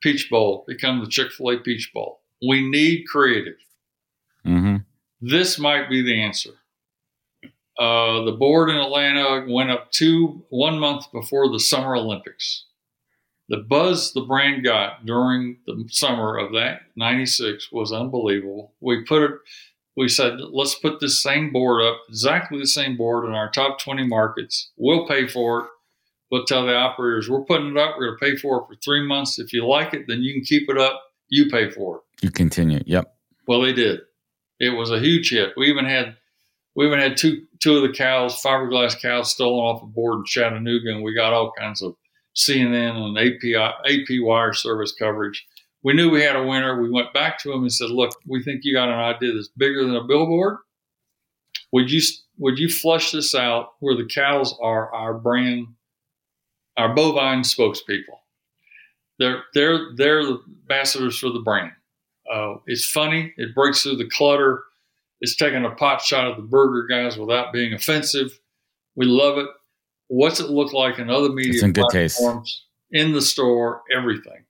[0.00, 2.20] Peach Bowl, become the Chick fil A Peach Bowl.
[2.46, 3.56] We need creative.
[4.44, 4.76] Mm-hmm.
[5.20, 6.50] This might be the answer.
[7.78, 12.64] Uh, the board in Atlanta went up two one month before the Summer Olympics.
[13.52, 18.72] The buzz the brand got during the summer of that '96 was unbelievable.
[18.80, 19.32] We put it
[19.96, 23.78] we said, let's put this same board up, exactly the same board in our top
[23.78, 24.70] 20 markets.
[24.76, 25.66] We'll pay for it.
[26.30, 27.96] We'll tell the operators, we're putting it up.
[27.98, 29.38] We're going to pay for it for three months.
[29.38, 31.02] If you like it, then you can keep it up.
[31.28, 32.24] You pay for it.
[32.24, 32.80] You continue.
[32.86, 33.14] Yep.
[33.46, 34.00] Well, they did.
[34.58, 35.52] It was a huge hit.
[35.58, 36.16] We even had
[36.74, 40.24] we even had two two of the cows, fiberglass cows, stolen off a board in
[40.24, 41.96] Chattanooga, and we got all kinds of
[42.36, 45.46] CNN and API, AP wire service coverage
[45.82, 46.80] we knew we had a winner.
[46.80, 49.48] We went back to him and said, "Look, we think you got an idea that's
[49.48, 50.58] bigger than a billboard.
[51.72, 52.00] Would you
[52.38, 55.66] would you flush this out where the cows are our brand,
[56.76, 58.20] our bovine spokespeople?
[59.18, 61.72] They're they're they're the ambassadors for the brand.
[62.32, 63.34] Uh, it's funny.
[63.36, 64.62] It breaks through the clutter.
[65.20, 68.38] It's taking a pot shot at the burger guys without being offensive.
[68.94, 69.48] We love it.
[70.14, 72.22] What's it look like in other media it's in good taste.
[72.90, 73.80] in the store?
[73.90, 74.44] Everything.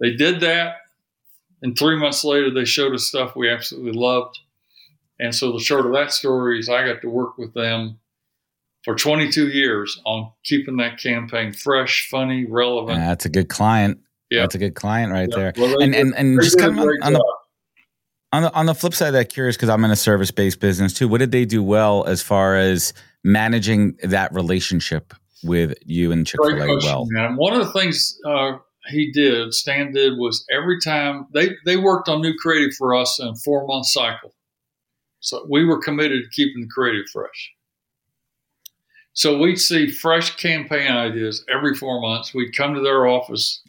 [0.00, 0.76] They did that,
[1.60, 4.38] and three months later, they showed us stuff we absolutely loved.
[5.20, 8.00] And so the short of that story is I got to work with them
[8.82, 12.98] for 22 years on keeping that campaign fresh, funny, relevant.
[12.98, 14.00] Yeah, that's a good client.
[14.30, 15.52] Yeah, that's a good client right there.
[15.54, 17.36] Well, and, and and just kind of on, on the
[18.32, 20.60] on the on the flip side of that, curious because I'm in a service based
[20.60, 21.08] business too.
[21.08, 25.14] What did they do well as far as managing that relationship?
[25.42, 27.06] with you and Chick Fil A well?
[27.10, 27.36] Man.
[27.36, 28.58] One of the things uh,
[28.88, 33.18] he did, Stan did, was every time they they worked on new creative for us
[33.20, 34.34] in a four month cycle.
[35.20, 37.52] So we were committed to keeping the creative fresh.
[39.14, 42.34] So we'd see fresh campaign ideas every four months.
[42.34, 43.62] We'd come to their office,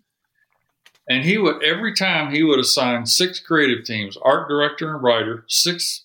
[1.08, 5.44] and he would every time he would assign six creative teams, art director and writer,
[5.48, 6.04] six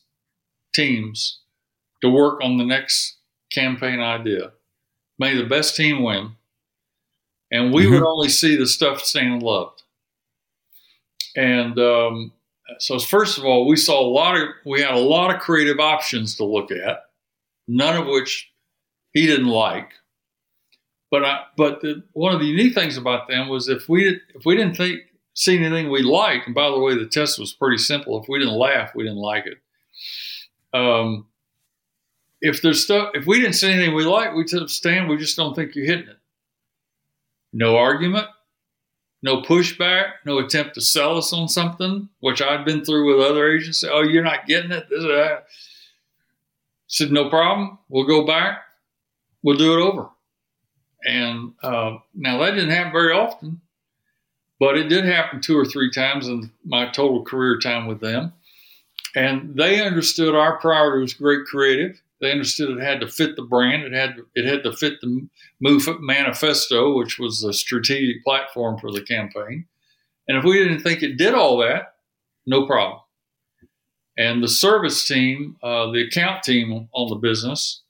[0.75, 1.39] teams
[2.01, 3.17] to work on the next
[3.51, 4.53] campaign idea.
[5.19, 6.33] May the best team win.
[7.51, 7.95] And we mm-hmm.
[7.95, 9.83] would only see the stuff Stan loved.
[11.35, 12.33] And um,
[12.79, 15.81] so, first of all, we saw a lot of, we had a lot of creative
[15.81, 17.05] options to look at,
[17.67, 18.51] none of which
[19.13, 19.93] he didn't like.
[21.11, 24.45] But I, but the, one of the unique things about them was if we if
[24.45, 25.01] we didn't think
[25.35, 28.21] see anything we liked, and by the way, the test was pretty simple.
[28.21, 29.59] If we didn't laugh, we didn't like it.
[30.77, 31.27] Um,
[32.41, 35.37] if there's stuff, if we didn't see anything we liked, we tell Stan, we just
[35.37, 36.19] don't think you're hitting it.
[37.53, 38.27] No argument,
[39.23, 43.51] no pushback, no attempt to sell us on something, which I've been through with other
[43.51, 43.83] agents.
[43.85, 44.89] Oh, you're not getting it.
[44.91, 45.47] This that.
[46.87, 47.79] Said no problem.
[47.89, 48.61] We'll go back.
[49.43, 50.09] We'll do it over.
[51.09, 53.61] And uh, now that didn't happen very often,
[54.61, 58.33] but it did happen two or three times in my total career time with them.
[59.17, 63.43] And they understood our priority was great creative they understood it had to fit the
[63.43, 63.85] brand.
[63.85, 65.29] It had it had to fit the
[65.61, 69.67] Move manifesto, which was the strategic platform for the campaign.
[70.29, 71.95] And if we didn't think it did all that,
[72.47, 73.01] no problem.
[74.17, 77.83] And the service team, uh, the account team on the business,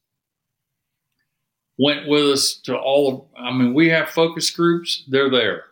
[1.78, 3.42] went with us to all of.
[3.42, 5.64] I mean, we have focus groups; they're there.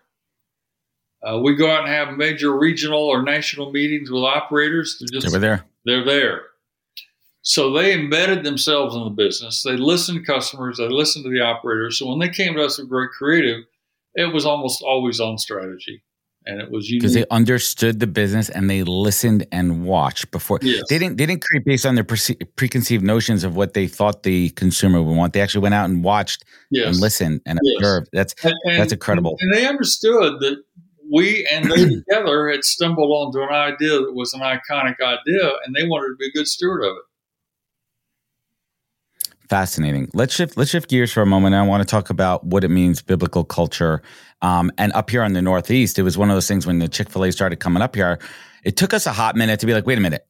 [1.26, 4.96] Uh, we go out and have major regional or national meetings with operators.
[5.00, 5.64] They're just, they there.
[5.84, 6.42] They're there.
[7.42, 9.62] So they embedded themselves in the business.
[9.62, 10.78] They listened to customers.
[10.78, 11.98] They listened to the operators.
[11.98, 13.64] So when they came to us with great creative,
[14.14, 16.02] it was almost always on strategy.
[16.46, 20.84] And it was because they understood the business and they listened and watched before yes.
[20.88, 24.22] they didn't they didn't create based on their pre- preconceived notions of what they thought
[24.22, 25.32] the consumer would want.
[25.32, 26.86] They actually went out and watched yes.
[26.86, 27.74] and listened and yes.
[27.76, 28.08] observed.
[28.12, 29.36] That's and, that's incredible.
[29.40, 30.62] And they understood that
[31.12, 35.74] we and they together had stumbled onto an idea that was an iconic idea, and
[35.74, 37.02] they wanted to be a good steward of it.
[39.48, 40.08] Fascinating.
[40.12, 40.56] Let's shift.
[40.56, 41.54] Let's shift gears for a moment.
[41.54, 44.02] I want to talk about what it means biblical culture.
[44.42, 46.88] Um, and up here in the Northeast, it was one of those things when the
[46.88, 48.18] Chick Fil A started coming up here.
[48.64, 50.26] It took us a hot minute to be like, wait a minute,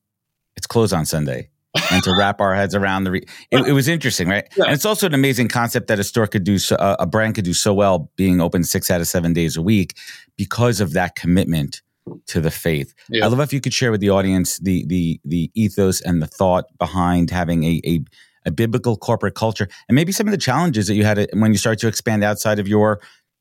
[0.57, 1.49] it's closed on Sunday,
[1.91, 3.12] and to wrap our heads around the.
[3.12, 4.47] Re- it, it, was interesting, right?
[4.57, 4.64] Yeah.
[4.64, 7.35] And it's also an amazing concept that a store could do, so, uh, a brand
[7.35, 9.97] could do so well, being open six out of seven days a week,
[10.37, 11.81] because of that commitment
[12.27, 12.95] to the faith.
[13.09, 13.25] Yeah.
[13.25, 16.27] I love if you could share with the audience the the the ethos and the
[16.27, 18.01] thought behind having a, a
[18.47, 21.59] a biblical corporate culture, and maybe some of the challenges that you had when you
[21.59, 23.01] start to expand outside of your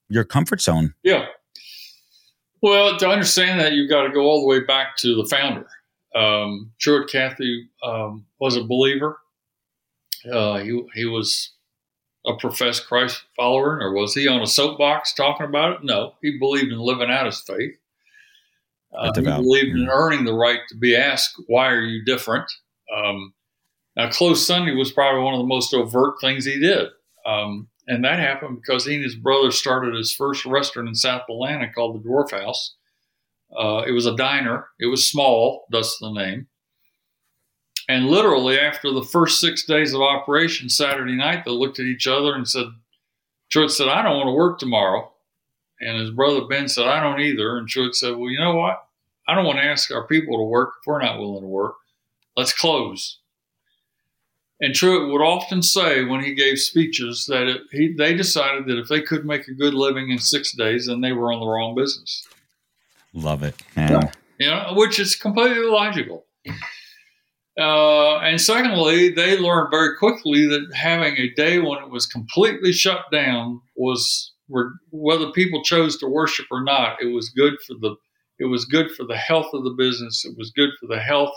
[0.10, 0.94] your comfort zone.
[1.04, 1.26] Yeah.
[2.62, 5.68] Well, to understand that, you've got to go all the way back to the founder.
[6.16, 9.20] Um, Truett Cathy um, was a believer.
[10.32, 11.52] Uh, he he was
[12.26, 15.84] a professed Christ follower, or was he on a soapbox talking about it?
[15.84, 17.76] No, he believed in living out his faith.
[18.98, 22.52] Uh, he believed in earning the right to be asked, "Why are you different?"
[22.96, 23.35] Um,
[23.96, 26.90] now, Closed Sunday was probably one of the most overt things he did.
[27.26, 31.24] Um, and that happened because he and his brother started his first restaurant in South
[31.30, 32.76] Atlanta called the Dwarf House.
[33.56, 34.68] Uh, it was a diner.
[34.80, 36.48] It was small, thus the name.
[37.88, 42.08] And literally, after the first six days of operation, Saturday night, they looked at each
[42.08, 42.66] other and said,
[43.52, 45.12] Truett said, I don't want to work tomorrow.
[45.80, 47.58] And his brother Ben said, I don't either.
[47.58, 48.88] And Truett said, Well, you know what?
[49.28, 51.76] I don't want to ask our people to work if we're not willing to work.
[52.36, 53.20] Let's close.
[54.66, 58.80] And Truett would often say when he gave speeches that it, he, they decided that
[58.80, 61.46] if they could make a good living in six days, then they were on the
[61.46, 62.28] wrong business.
[63.14, 64.12] Love it, man.
[64.40, 66.26] You know, which is completely logical.
[67.58, 72.74] Uh, and secondly, they learned very quickly that having a day when it was completely
[72.74, 74.34] shut down was
[74.90, 77.00] whether people chose to worship or not.
[77.00, 77.98] It was good for the
[78.40, 80.26] it was good for the health of the business.
[80.26, 81.36] It was good for the health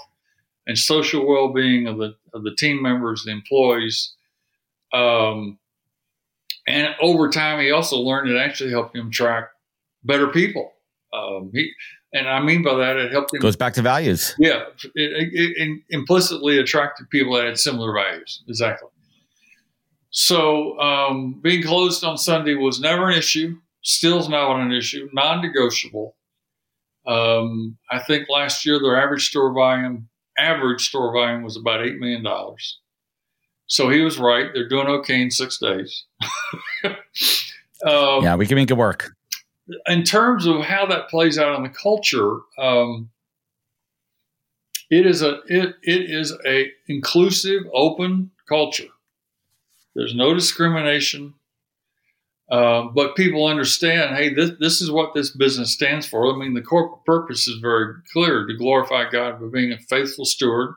[0.69, 4.15] and social well-being of the of the team members, the employees.
[4.93, 5.59] Um,
[6.69, 9.53] and over time, he also learned it actually helped him attract
[10.05, 10.71] better people.
[11.13, 11.73] Um, he,
[12.13, 13.41] and I mean by that, it helped him.
[13.41, 14.35] Goes back to values.
[14.39, 14.65] Yeah,
[14.95, 18.45] it, it, it implicitly attracted people that had similar values.
[18.47, 18.89] Exactly.
[20.11, 23.57] So um, being closed on Sunday was never an issue.
[23.83, 25.09] Still is not an issue.
[25.13, 26.17] Non-negotiable.
[27.07, 30.09] Um, I think last year their average store volume
[30.39, 32.27] average store volume was about $8 million.
[33.67, 34.47] So he was right.
[34.53, 36.05] They're doing okay in six days.
[36.85, 39.11] um, yeah, we can make it work.
[39.87, 43.11] In terms of how that plays out in the culture, um,
[44.91, 48.89] it is a it, it is a inclusive, open culture.
[49.95, 51.35] There's no discrimination.
[52.51, 56.33] Uh, but people understand, hey, this, this is what this business stands for.
[56.33, 60.25] I mean, the corporate purpose is very clear to glorify God by being a faithful
[60.25, 60.75] steward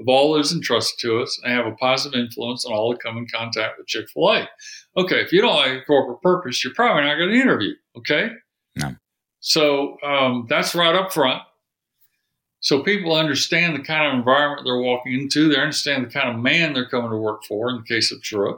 [0.00, 3.02] of all that is entrusted to us and have a positive influence on all that
[3.02, 4.48] come in contact with Chick fil A.
[4.96, 7.72] Okay, if you don't like corporate purpose, you're probably not going to interview.
[7.96, 8.30] Okay?
[8.76, 8.94] No.
[9.40, 11.42] So um, that's right up front.
[12.60, 15.48] So people understand the kind of environment they're walking into.
[15.48, 18.22] They understand the kind of man they're coming to work for in the case of
[18.22, 18.56] Truett.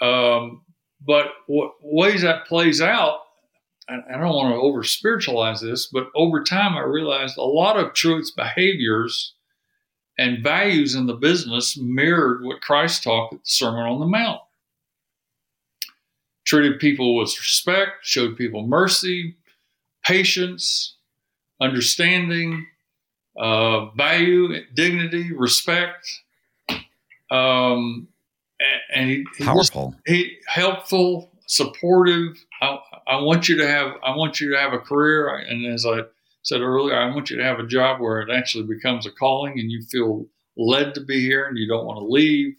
[0.00, 0.62] Um,
[1.04, 3.20] but what ways that plays out,
[3.88, 7.94] I, don't want to over spiritualize this, but over time I realized a lot of
[7.94, 9.34] Truett's behaviors
[10.18, 14.40] and values in the business mirrored what Christ taught at the Sermon on the Mount.
[16.44, 19.36] Treated people with respect, showed people mercy,
[20.04, 20.96] patience,
[21.60, 22.66] understanding,
[23.36, 26.08] uh, value, dignity, respect.
[27.30, 28.08] Um,
[28.94, 32.36] and he, powerful, he, he, helpful, supportive.
[32.60, 35.84] I, I want you to have I want you to have a career, and as
[35.86, 36.00] I
[36.42, 39.58] said earlier, I want you to have a job where it actually becomes a calling,
[39.58, 40.26] and you feel
[40.56, 42.56] led to be here, and you don't want to leave.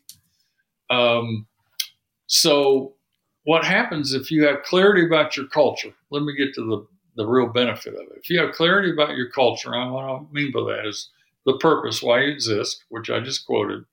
[0.89, 1.47] Um,
[2.27, 2.93] so,
[3.43, 5.93] what happens if you have clarity about your culture?
[6.11, 8.19] Let me get to the the real benefit of it.
[8.21, 11.09] If you have clarity about your culture, and what I mean by that is
[11.45, 13.85] the purpose, why you exist, which I just quoted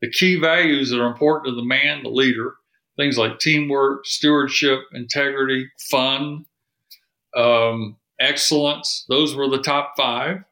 [0.00, 2.54] the key values that are important to the man, the leader,
[2.96, 6.44] things like teamwork, stewardship, integrity, fun,
[7.34, 9.04] um, excellence.
[9.08, 10.44] Those were the top five.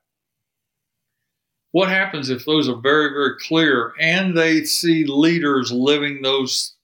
[1.72, 6.74] What happens if those are very, very clear and they see leaders living those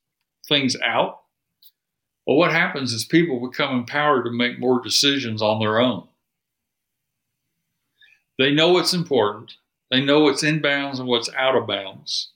[0.49, 1.21] things out?
[2.27, 6.09] Well, what happens is people become empowered to make more decisions on their own.
[8.39, 9.53] They know what's important,
[9.91, 12.31] they know what's in bounds and what's out of bounds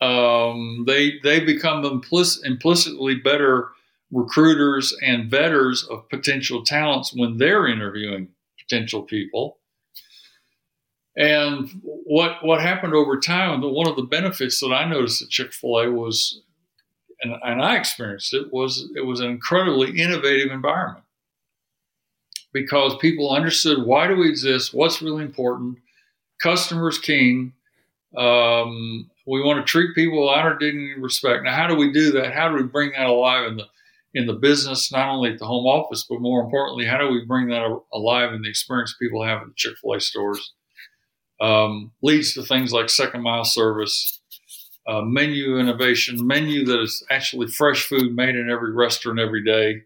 [0.00, 3.68] um, they they become implicit, implicitly better
[4.10, 8.28] recruiters and vetters of potential talents when they're interviewing
[8.58, 9.58] potential people.
[11.16, 13.60] And what what happened over time?
[13.60, 16.40] One of the benefits that I noticed at Chick Fil A was,
[17.20, 21.04] and, and I experienced it was it was an incredibly innovative environment
[22.52, 25.78] because people understood why do we exist, what's really important,
[26.40, 27.52] customers king.
[28.16, 31.44] Um, we want to treat people with honor, dignity, and respect.
[31.44, 32.32] Now, how do we do that?
[32.34, 33.66] How do we bring that alive in the
[34.12, 37.24] in the business, not only at the home office, but more importantly, how do we
[37.24, 40.52] bring that alive in the experience people have at the Chick Fil A stores?
[41.40, 44.20] Um, leads to things like second mile service,
[44.86, 49.82] uh, menu innovation, menu that is actually fresh food made in every restaurant every day,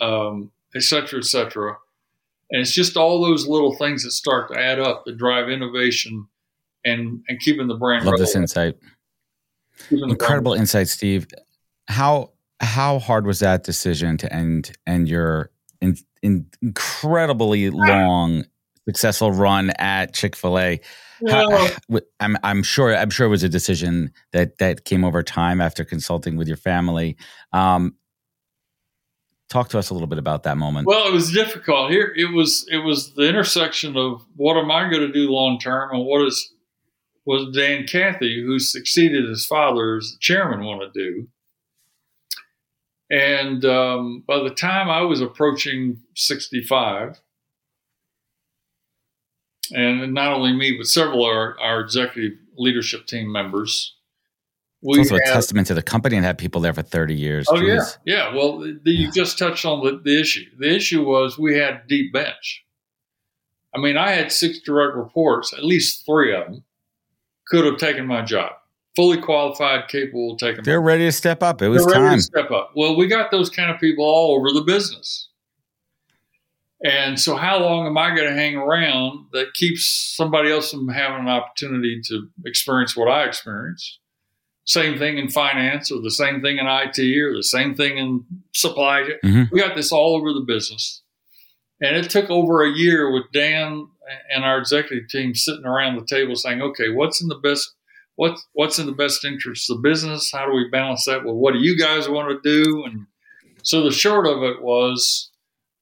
[0.00, 1.76] um, et cetera, et cetera.
[2.50, 6.28] And it's just all those little things that start to add up that drive innovation
[6.84, 8.04] and and keeping the brand.
[8.04, 8.26] Love relevant.
[8.26, 8.76] this insight.
[9.90, 11.26] Incredible insight, Steve.
[11.88, 18.44] How how hard was that decision to end end your in, in incredibly long
[18.86, 20.80] successful run at Chick Fil A?
[22.20, 25.84] I'm I'm sure I'm sure it was a decision that that came over time after
[25.84, 27.16] consulting with your family.
[27.52, 27.96] Um,
[29.48, 30.86] talk to us a little bit about that moment.
[30.86, 31.90] Well, it was difficult.
[31.90, 35.58] Here, it was it was the intersection of what am I going to do long
[35.58, 36.52] term and what is
[37.26, 41.28] was Dan Cathy, who succeeded his father as chairman, want to do.
[43.10, 47.20] And um, by the time I was approaching 65,
[49.72, 53.94] and not only me, but several of our, our executive leadership team members.
[54.82, 57.14] We it's also had, a testament to the company and had people there for 30
[57.14, 57.46] years.
[57.48, 57.98] Oh, Jeez.
[58.04, 58.28] yeah.
[58.28, 58.34] Yeah.
[58.34, 60.44] Well, the, you just touched on the, the issue.
[60.58, 62.64] The issue was we had deep bench.
[63.74, 66.64] I mean, I had six direct reports, at least three of them
[67.48, 68.52] could have taken my job.
[68.96, 70.62] Fully qualified, capable of taking.
[70.62, 71.60] They're ready to step up.
[71.62, 72.04] It was time.
[72.04, 72.72] Ready to step up.
[72.76, 75.28] Well, we got those kind of people all over the business.
[76.84, 80.86] And so, how long am I going to hang around that keeps somebody else from
[80.88, 83.98] having an opportunity to experience what I experienced?
[84.66, 88.24] Same thing in finance, or the same thing in IT, or the same thing in
[88.52, 89.08] supply.
[89.24, 89.44] Mm-hmm.
[89.50, 91.02] We got this all over the business.
[91.80, 93.88] And it took over a year with Dan
[94.32, 97.74] and our executive team sitting around the table saying, okay, what's in the best
[98.16, 100.30] what's what's in the best interest of business?
[100.32, 102.84] How do we balance that with what do you guys want to do?
[102.84, 103.06] And
[103.62, 105.30] so the short of it was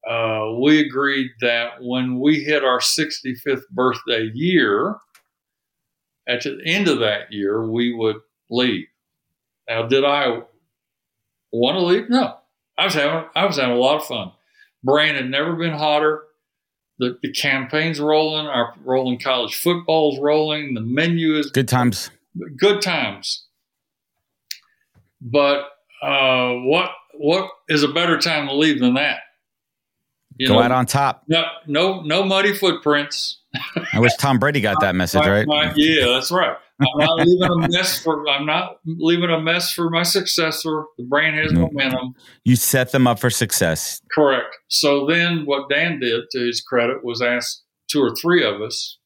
[0.08, 4.96] uh, we agreed that when we hit our 65th birthday year,
[6.28, 8.16] at the end of that year, we would
[8.50, 8.86] leave.
[9.68, 10.42] Now, did I
[11.52, 12.08] want to leave?
[12.08, 12.36] No.
[12.78, 14.32] I was having I was having a lot of fun.
[14.82, 16.24] Brain had never been hotter.
[17.03, 22.11] The, the campaign's rolling, our rolling college football's rolling, the menu is good times.
[22.57, 23.44] Good times.
[25.20, 25.64] But
[26.00, 29.18] uh, what what is a better time to leave than that?
[30.36, 31.24] You Go know, out on top.
[31.26, 33.41] No, no, no muddy footprints.
[33.92, 35.46] I wish Tom Brady got that message, right?
[35.46, 36.57] My, yeah, that's right.
[36.80, 38.28] I'm not leaving a mess for.
[38.28, 40.84] I'm not leaving a mess for my successor.
[40.98, 41.68] The brand has no.
[41.68, 42.14] momentum.
[42.44, 44.00] You set them up for success.
[44.11, 44.57] Correct.
[44.68, 48.98] So then, what Dan did, to his credit, was ask two or three of us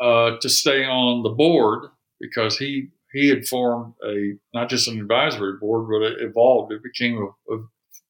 [0.00, 1.88] uh, to stay on the board
[2.20, 6.72] because he he had formed a not just an advisory board, but it evolved.
[6.72, 7.64] It became a, a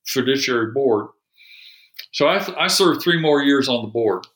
[0.07, 1.09] fiduciary board.
[2.13, 4.27] So I, I served three more years on the board.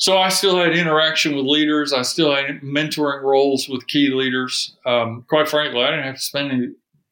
[0.00, 1.92] So I still had interaction with leaders.
[1.92, 4.74] I still had mentoring roles with key leaders.
[4.86, 6.68] Um, quite frankly, I didn't have to spend any,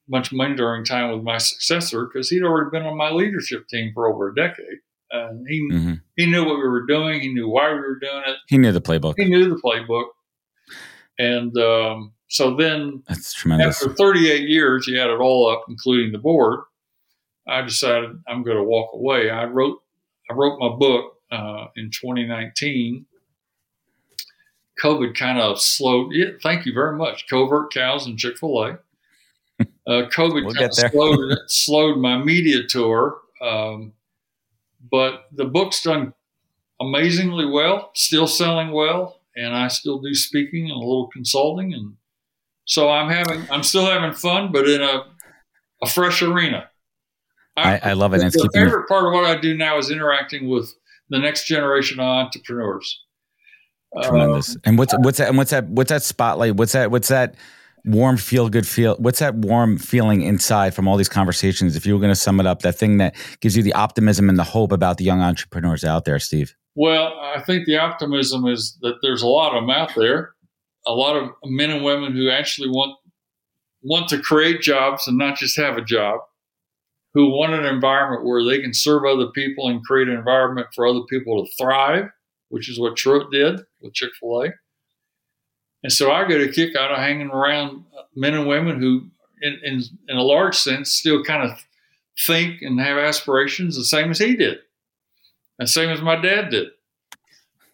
[0.08, 4.06] much mentoring time with my successor because he'd already been on my leadership team for
[4.06, 4.78] over a decade.
[5.10, 5.94] And he mm-hmm.
[6.16, 7.20] he knew what we were doing.
[7.20, 8.36] He knew why we were doing it.
[8.48, 9.14] He knew the playbook.
[9.18, 10.06] He knew the playbook.
[11.18, 13.82] And um, so then, that's tremendous.
[13.82, 16.60] After 38 years, he had it all up, including the board.
[17.46, 19.28] I decided I'm going to walk away.
[19.28, 19.78] I wrote
[20.30, 23.06] I wrote my book uh, in 2019.
[24.82, 26.12] COVID kind of slowed.
[26.12, 27.26] Yeah, thank you very much.
[27.28, 28.78] Covert cows and Chick Fil A.
[29.88, 33.94] Uh, COVID we'll kind of slowed, slowed my media tour, um,
[34.90, 36.12] but the book's done
[36.78, 37.90] amazingly well.
[37.94, 41.96] Still selling well, and I still do speaking and a little consulting, and
[42.66, 45.06] so I'm having I'm still having fun, but in a
[45.82, 46.68] a fresh arena.
[47.56, 48.18] I, I love it.
[48.18, 50.72] The, the favorite part of what I do now is interacting with
[51.10, 53.04] the next generation of entrepreneurs.
[54.02, 54.56] Tremendous.
[54.56, 55.28] Um, and what's what's that?
[55.28, 55.66] And what's that?
[55.68, 56.56] What's that spotlight?
[56.56, 56.90] What's that?
[56.90, 57.34] What's that?
[57.84, 58.96] Warm, feel good feel.
[58.98, 61.74] What's that warm feeling inside from all these conversations?
[61.74, 64.28] If you were going to sum it up, that thing that gives you the optimism
[64.28, 66.54] and the hope about the young entrepreneurs out there, Steve.
[66.74, 70.34] Well, I think the optimism is that there's a lot of them out there,
[70.86, 72.94] a lot of men and women who actually want
[73.82, 76.20] want to create jobs and not just have a job
[77.14, 80.86] who want an environment where they can serve other people and create an environment for
[80.86, 82.10] other people to thrive,
[82.48, 84.48] which is what Truett did with Chick fil A.
[85.82, 87.84] And so I get a kick out of hanging around
[88.14, 89.08] men and women who,
[89.40, 91.58] in, in, in a large sense, still kind of
[92.26, 94.58] think and have aspirations the same as he did,
[95.58, 96.68] and same as my dad did.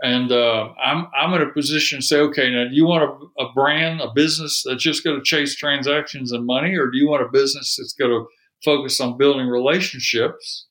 [0.02, 3.42] And uh, I'm I'm in a position to say, okay, now do you want a,
[3.42, 7.08] a brand, a business that's just going to chase transactions and money, or do you
[7.08, 8.26] want a business that's going to
[8.64, 10.66] focus on building relationships,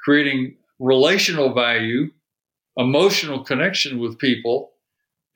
[0.00, 2.10] creating relational value,
[2.76, 4.72] emotional connection with people,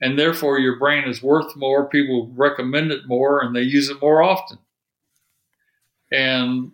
[0.01, 1.87] and therefore your brain is worth more.
[1.87, 4.57] People recommend it more and they use it more often.
[6.11, 6.71] And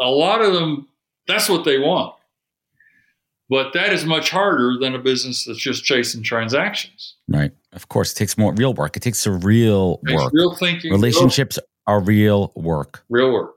[0.00, 0.88] a lot of them,
[1.26, 2.14] that's what they want.
[3.48, 7.16] But that is much harder than a business that's just chasing transactions.
[7.26, 7.50] Right.
[7.72, 8.96] Of course, it takes more real work.
[8.96, 10.32] It takes a real work.
[10.32, 10.92] Real thinking.
[10.92, 11.58] Relationships
[11.88, 13.04] are real work.
[13.08, 13.56] Real work.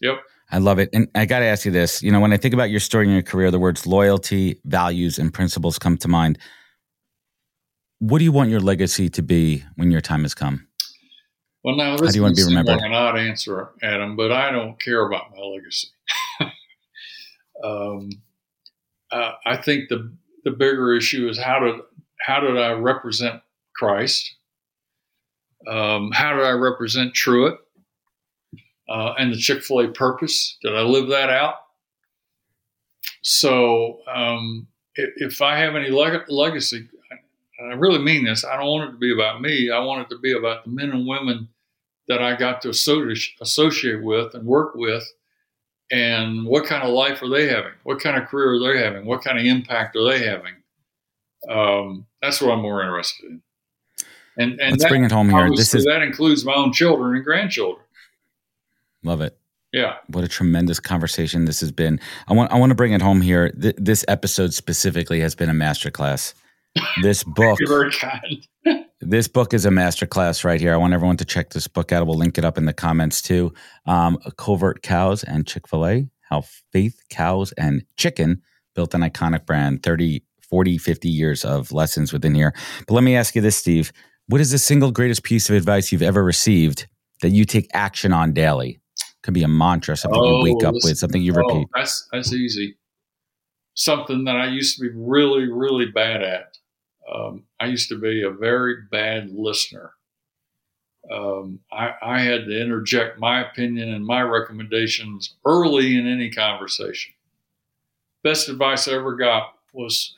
[0.00, 0.20] Yep.
[0.50, 0.90] I love it.
[0.92, 2.02] And I got to ask you this.
[2.02, 5.18] You know, when I think about your story and your career, the words loyalty, values,
[5.18, 6.38] and principles come to mind.
[7.98, 10.68] What do you want your legacy to be when your time has come?
[11.64, 12.76] Well, now this How do you want to be remembered?
[12.76, 15.88] Like an odd answer, Adam, but I don't care about my legacy.
[17.64, 18.10] um,
[19.10, 21.80] uh, I think the the bigger issue is how did
[22.20, 23.42] how did I represent
[23.74, 24.36] Christ?
[25.66, 27.58] Um, how did I represent Truett?
[28.88, 30.56] Uh, and the Chick fil A purpose.
[30.62, 31.56] Did I live that out?
[33.22, 36.88] So um, if, if, I have any leg- legacy,
[37.60, 39.70] I really mean this, I don't want it to be about me.
[39.70, 41.48] I want it to be about the men and women
[42.08, 45.04] that I got to associate with and work with.
[45.90, 47.72] And what kind of life are they having?
[47.84, 49.06] What kind of career are they having?
[49.06, 50.54] What kind of impact are they having?
[51.48, 53.42] Um, that's what I'm more interested in.
[54.38, 55.50] And, and let's that, bring it home here.
[55.54, 57.85] This is that includes my own children and grandchildren.
[59.06, 59.38] Love it.
[59.72, 59.96] Yeah.
[60.08, 62.00] What a tremendous conversation this has been.
[62.28, 63.50] I want I want to bring it home here.
[63.50, 66.34] Th- this episode specifically has been a masterclass.
[67.02, 67.58] This book
[69.00, 70.72] this book is a masterclass right here.
[70.72, 72.06] I want everyone to check this book out.
[72.06, 73.52] We'll link it up in the comments too.
[73.86, 76.42] Um, Covert Cows and Chick-fil-A, how
[76.72, 78.42] faith, cows, and chicken
[78.74, 82.54] built an iconic brand, 30, 40, 50 years of lessons within here.
[82.86, 83.92] But let me ask you this, Steve.
[84.28, 86.86] What is the single greatest piece of advice you've ever received
[87.22, 88.80] that you take action on daily?
[89.26, 91.68] Could be a mantra, something oh, you wake up with, something you oh, repeat.
[91.74, 92.76] That's that's easy.
[93.74, 96.56] Something that I used to be really, really bad at.
[97.12, 99.92] Um, I used to be a very bad listener.
[101.12, 107.12] Um, I, I had to interject my opinion and my recommendations early in any conversation.
[108.24, 110.14] Best advice I ever got was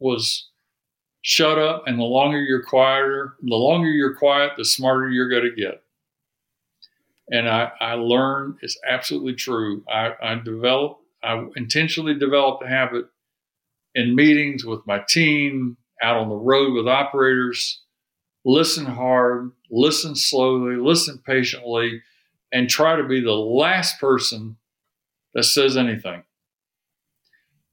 [0.00, 0.48] was
[1.22, 5.42] shut up, and the longer you're quieter, the longer you're quiet, the smarter you're going
[5.44, 5.82] to get.
[7.30, 9.84] And I, I learned it's absolutely true.
[9.88, 13.06] I, I developed, I intentionally developed a habit
[13.94, 17.82] in meetings with my team, out on the road with operators.
[18.44, 22.02] Listen hard, listen slowly, listen patiently,
[22.52, 24.56] and try to be the last person
[25.34, 26.22] that says anything.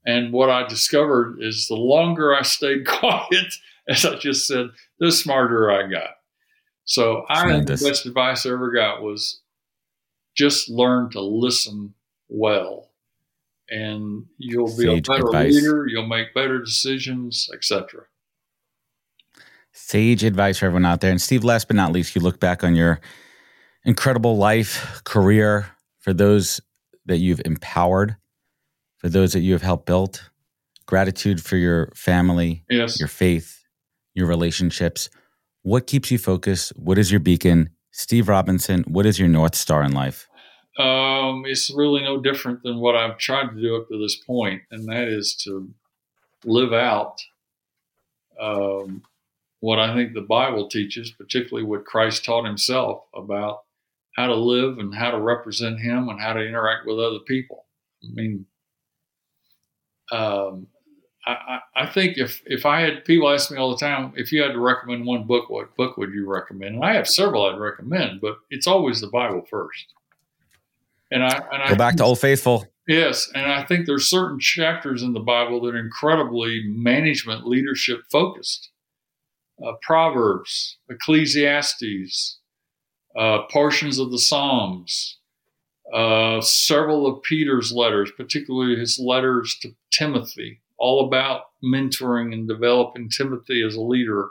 [0.04, 3.54] And what I discovered is the longer I stayed quiet,
[3.88, 4.66] as I just said,
[4.98, 6.10] the smarter I got.
[6.84, 9.40] So I think the best advice I ever got was
[10.36, 11.94] just learn to listen
[12.28, 12.90] well.
[13.68, 15.54] And you'll be Sage a better advice.
[15.54, 18.04] leader, you'll make better decisions, etc.
[19.72, 21.10] Sage advice for everyone out there.
[21.10, 23.00] And Steve, last but not least, you look back on your
[23.84, 25.66] incredible life, career,
[25.98, 26.60] for those
[27.06, 28.16] that you've empowered
[29.06, 30.30] for those that you have helped build,
[30.86, 32.98] gratitude for your family, yes.
[32.98, 33.64] your faith,
[34.14, 35.10] your relationships.
[35.62, 36.72] What keeps you focused?
[36.76, 37.70] What is your beacon?
[37.96, 40.28] Steve Robinson, what is your North Star in life?
[40.78, 44.60] Um, it's really no different than what I've tried to do up to this point,
[44.70, 45.72] and that is to
[46.44, 47.16] live out
[48.38, 49.02] um,
[49.60, 53.60] what I think the Bible teaches, particularly what Christ taught himself about
[54.14, 57.64] how to live and how to represent him and how to interact with other people.
[58.04, 58.44] I mean,
[60.12, 60.66] um,
[61.26, 64.42] I, I, think if if I had people ask me all the time, if you
[64.42, 66.76] had to recommend one book, what book would you recommend?
[66.76, 69.86] And I have several I'd recommend, but it's always the Bible first.
[71.10, 72.66] And I and go I, back to Old Faithful.
[72.86, 78.02] Yes, and I think there's certain chapters in the Bible that are incredibly management leadership
[78.10, 78.70] focused.
[79.64, 82.38] Uh, Proverbs, Ecclesiastes,
[83.16, 85.18] uh, portions of the Psalms,
[85.92, 93.08] uh, several of Peter's letters, particularly his letters to Timothy, all about mentoring and developing
[93.08, 94.28] Timothy as a leader.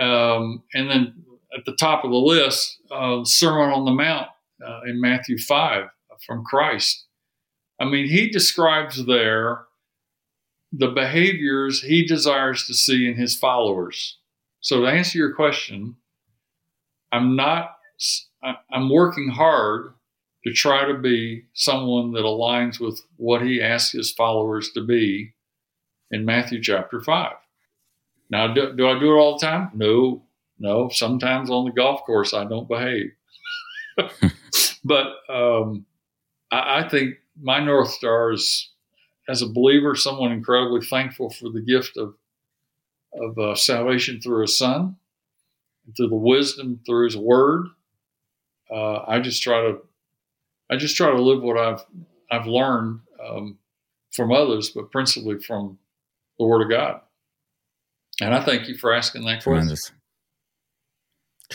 [0.00, 1.24] Um, and then
[1.56, 4.28] at the top of the list, uh, Sermon on the Mount
[4.66, 5.84] uh, in Matthew 5
[6.26, 7.06] from Christ.
[7.80, 9.66] I mean, he describes there
[10.72, 14.18] the behaviors he desires to see in his followers.
[14.60, 15.96] So, to answer your question,
[17.12, 17.76] I'm not,
[18.72, 19.94] I'm working hard
[20.48, 25.34] to try to be someone that aligns with what he asks his followers to be
[26.10, 27.32] in Matthew chapter 5.
[28.30, 29.70] Now, do, do, I do it all the time?
[29.74, 30.22] No,
[30.58, 30.88] no.
[30.90, 33.10] Sometimes on the golf course, I don't behave.
[34.84, 35.84] but um,
[36.50, 38.70] I, I, think my North Star is,
[39.28, 42.14] as a believer, someone incredibly thankful for the gift of,
[43.12, 44.96] of uh, salvation through his son,
[45.94, 47.66] through the wisdom through his word.
[48.70, 49.78] Uh, I just try to
[50.70, 51.84] I just try to live what I've
[52.30, 53.58] I've learned um,
[54.12, 55.78] from others, but principally from
[56.38, 57.00] the Word of God.
[58.20, 59.52] And I thank you for asking that question.
[59.52, 59.92] Tremendous.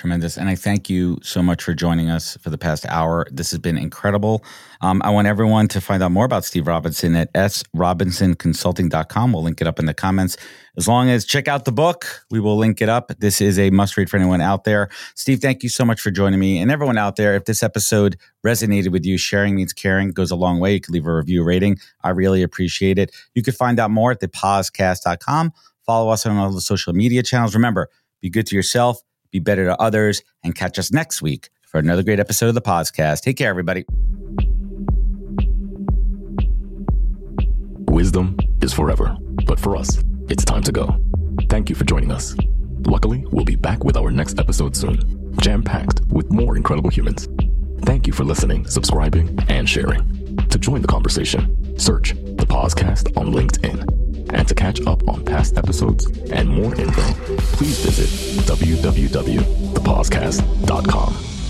[0.02, 3.28] And I thank you so much for joining us for the past hour.
[3.32, 4.44] This has been incredible.
[4.82, 9.34] Um, I want everyone to find out more about Steve Robinson at srobinsonconsulting.com.
[9.34, 10.36] We'll link it up in the comments.
[10.78, 13.12] As long as check out the book, we will link it up.
[13.20, 14.89] This is a must read for anyone out there.
[15.14, 16.60] Steve, thank you so much for joining me.
[16.60, 20.36] And everyone out there, if this episode resonated with you, sharing means caring goes a
[20.36, 20.74] long way.
[20.74, 21.78] You can leave a review rating.
[22.04, 23.16] I really appreciate it.
[23.36, 25.54] You can find out more at thepozcast.com.
[25.86, 27.54] Follow us on all the social media channels.
[27.54, 27.89] Remember,
[28.22, 29.04] be good to yourself
[29.34, 32.62] be better to others, and catch us next week for another great episode of the
[32.62, 33.22] POZcast.
[33.22, 33.84] Take care, everybody.
[37.92, 40.96] Wisdom is forever, but for us, it's time to go.
[41.50, 42.36] Thank you for joining us.
[42.86, 47.28] Luckily, we'll be back with our next episode soon, jam packed with more incredible humans.
[47.82, 50.38] Thank you for listening, subscribing, and sharing.
[50.50, 55.58] To join the conversation, search the POZcast on LinkedIn and to catch up on past
[55.58, 57.02] episodes and more info,
[57.58, 58.10] please visit
[58.46, 61.43] www.thepozcast.com.